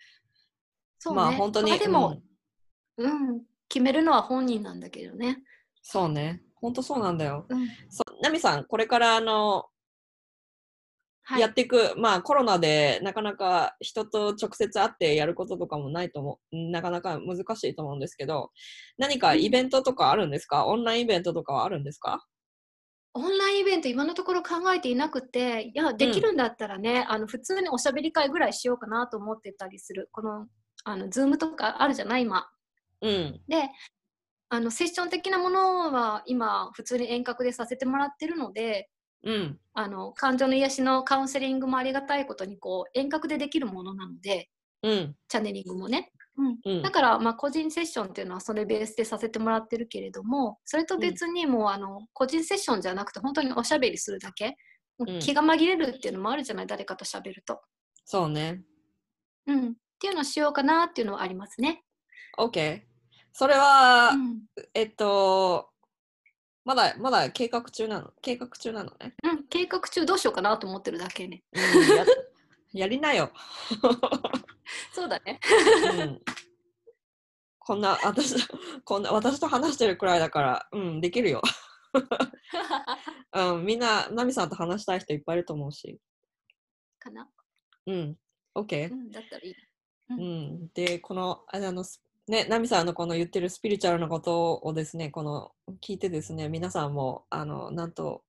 [1.00, 1.20] そうね。
[1.20, 2.22] まあ本当に、まあでも
[2.98, 3.10] う、ん。
[3.10, 3.42] うん。
[3.68, 5.38] 決めるのは本人なんだけどね、
[5.82, 6.42] そうね。
[6.56, 7.46] 本当そうなんだよ。
[7.48, 7.66] うん。
[7.88, 9.64] そう、ナミさん、これからあの、
[11.22, 11.40] はい。
[11.40, 18.50] やっていく、まあコロナでなかなか人と直接会ってやることとかもないと思う、なかなか難しいと思うんですけど、
[18.98, 20.66] 何かイベントとかあるんですか？
[20.66, 22.26] オンラインイベントとかはあるんですか？
[23.14, 30.08] オンラインイベント今のところ考えていなくていやできるんだったらね、あの普通におしゃべり会ぐらいしようかなと思ってたりする。
[30.10, 30.48] この
[30.84, 32.48] あの Zoom とかあるじゃない今
[33.00, 33.40] うん。
[33.48, 33.70] で
[34.48, 38.88] あのセッション的なものは今普通に遠隔でさせてもらってるので
[39.22, 39.58] うん。
[39.74, 44.48] あの感情の癒しのカウンセリングもありがたいことにこう遠隔でできるものなので
[44.82, 45.16] うん。
[45.28, 57.62] チャネリングもね、うん、うんだから、まあ、個人セッションっていうのはそれベースでさせてもらってるけれどもそれと別にもう、あの個人セッションじゃなくて本当におしゃべりするだけ、うん気が紛れるっていうのもあるじゃない誰かとしゃべると、
[58.04, 58.62] そうね。
[59.46, 59.74] うん。
[60.00, 61.84] っていうのをしようかなっていうのはありますね。
[62.38, 62.80] OK。
[63.34, 65.68] それは、うんえっと、
[66.64, 68.10] まだ、まだ計画中なの？
[68.22, 69.14] 計画中なのね？
[69.22, 71.42] うん、計画中どうしようかなと思ってるだけね。
[71.52, 72.06] うん、や
[72.72, 73.30] やりなよ。
[74.94, 75.38] そうだね。
[75.98, 76.22] うん、
[77.58, 78.34] こんな、私、
[78.84, 81.42] こんな、私と話してるくらいだから、うん、できるよ。
[83.34, 86.00] うん、みんな、ナミさんと話したい人いっぱいいると思うし。
[86.98, 87.28] かな。
[87.86, 88.16] うん、
[88.54, 88.94] OK う。
[88.94, 89.54] ん、だったらいい。
[90.10, 95.52] うん、で、この、あの、すね、ナミさんのこの言ってるスピリチュアルなことをですね、この、
[95.82, 98.22] 聞いてですね、皆さんも、あの、なんと、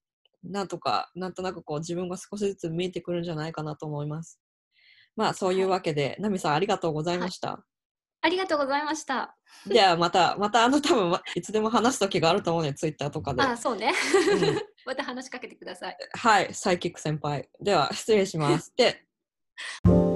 [0.43, 4.39] なんとか、なんとなくこう、自分が少しずつ見えてくるんじゃないかなと思います。
[5.15, 7.63] まあそういうわけで、ナミさんありがとうございました。
[8.23, 9.36] ありがとうございました。
[9.67, 13.41] じゃあまた、またあの多分いつでも話す時があると思うね、ツイッターとかで。
[13.41, 13.93] あ、そうね。
[14.32, 15.97] うん また話しかけてください。
[16.13, 17.47] はい、サイキック先輩。
[17.59, 18.73] では失礼します。
[18.75, 19.05] で、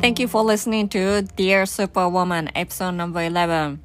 [0.00, 3.78] Thank you for listening to Dear Superwoman episode number 11.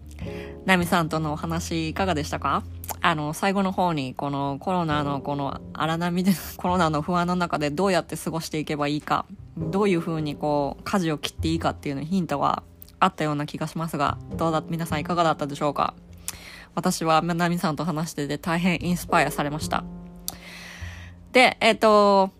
[0.65, 2.63] ナミさんとのお話いかがでしたか？
[3.01, 9.25] あの、最後の方にこのコロナのこの荒波で、コロナの不安の中でどうやって過ごしていけばいいか、
[9.57, 12.63] どういう風にこう、舵を切っていいかっていうのヒントは
[13.01, 15.95] あったような気がしますが、どうだ、皆さんいかがだったでしょうか？
[16.75, 19.83] 私はナミさんと話してて大変インスパイアされました。
[21.33, 22.31] で、えっ、と、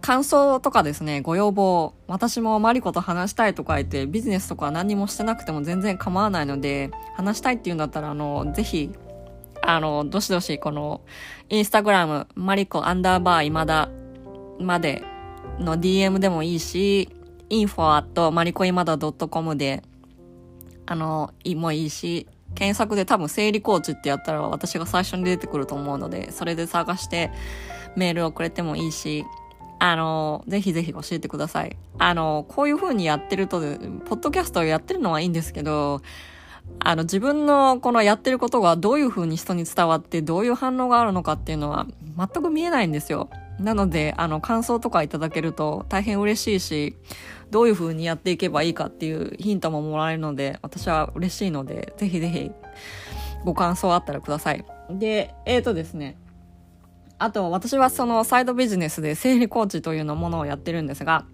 [0.00, 8.90] 感想とかですね、ご要望、私もマリコと話したいとか言って、ビジネスとか何もしてなくても全然構わないので、話したいっていうんだったら、あの、ぜひ、
[9.62, 11.02] あの、どしどし、この、
[11.48, 13.90] インスタグラム、マリコアンダーバー今だ
[14.58, 15.02] まで
[15.58, 17.08] の DM でもいいし、
[17.50, 19.82] info at マリコ今だ .com で、
[20.86, 27.30] あの、いもいいし、検索で多分生理コーチってやったら私が最初に出てくると思うので、それで探して
[27.96, 29.24] メールをくれてもいいし、
[29.80, 31.76] あの、ぜひぜひ教えてください。
[31.98, 36.02] あの、こういう風にやってると、ポッドキャストをやってるのはいいんですけど、
[36.80, 43.30] あの、自分のこのやってることがどういう風に人に伝わって、どういう反応があるのかっていうのは全く見えないんですよ。
[43.58, 46.96] なので、あの、感想とかいただけると大変嬉しいし、
[47.50, 52.50] どういう風にやっていけばいいかっていうヒントももらえるので、私は嬉しいので、ぜひぜひ
[53.44, 54.64] ご感想あったらください。
[54.90, 56.18] で、えーとですね、
[57.20, 61.26] あと私はそのサイドビジネスで生理コーチというのものをやってるんですが、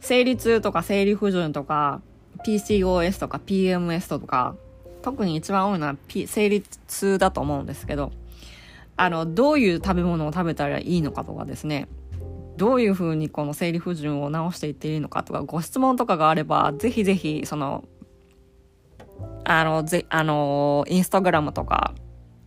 [0.00, 2.02] 生理痛とか生理不順とか、
[2.44, 4.56] PCOS とか PMS とか、
[5.02, 8.10] 特に一番多いのは、P、生理痛だと思うんですけど、
[8.96, 11.86] あの、どういう食べ物を食べたらいいのかとかですね、
[12.56, 17.84] どういうふうにこの生理不順を治していっていいのかとか、ご質問とかがあれば、ぜひぜひ、その、
[19.44, 21.94] あの、ぜ、あの、インスタグラムとか、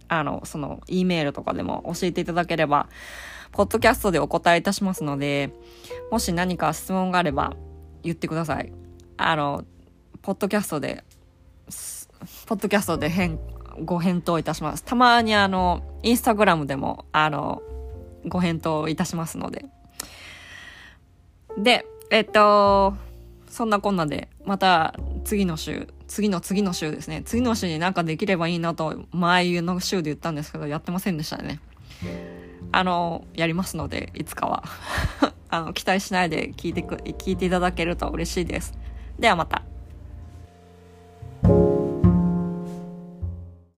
[0.10, 2.90] あの、その、E メールとかでも教えていただければ、
[3.52, 5.52] ポッドキャストでお答えいたしますので、
[6.12, 7.56] もし何か質問があれば
[8.04, 8.72] 言ってください。
[9.18, 9.64] あの、
[10.22, 11.04] ポッドキャストで、
[12.46, 13.40] ポッドキャストで返、
[13.86, 14.84] ご返答いたします。
[14.84, 17.62] たまにあの、インスタグラムでも、あの、
[18.28, 19.66] ご返答いたしますので。
[21.58, 22.96] で、えっと、
[23.48, 24.94] そんなこんなで、また
[25.24, 27.22] 次の週、次の次の週ですね。
[27.24, 31.60] 次の週になんかできればいいなと、前の週で言ったんですけど、やってませんでしたね。
[32.72, 34.64] あの、やりますので、いつかは。
[35.50, 38.74] あの、期待しないで聞いてく、聞いていただけると嬉しいです。
[39.20, 39.64] ではまた。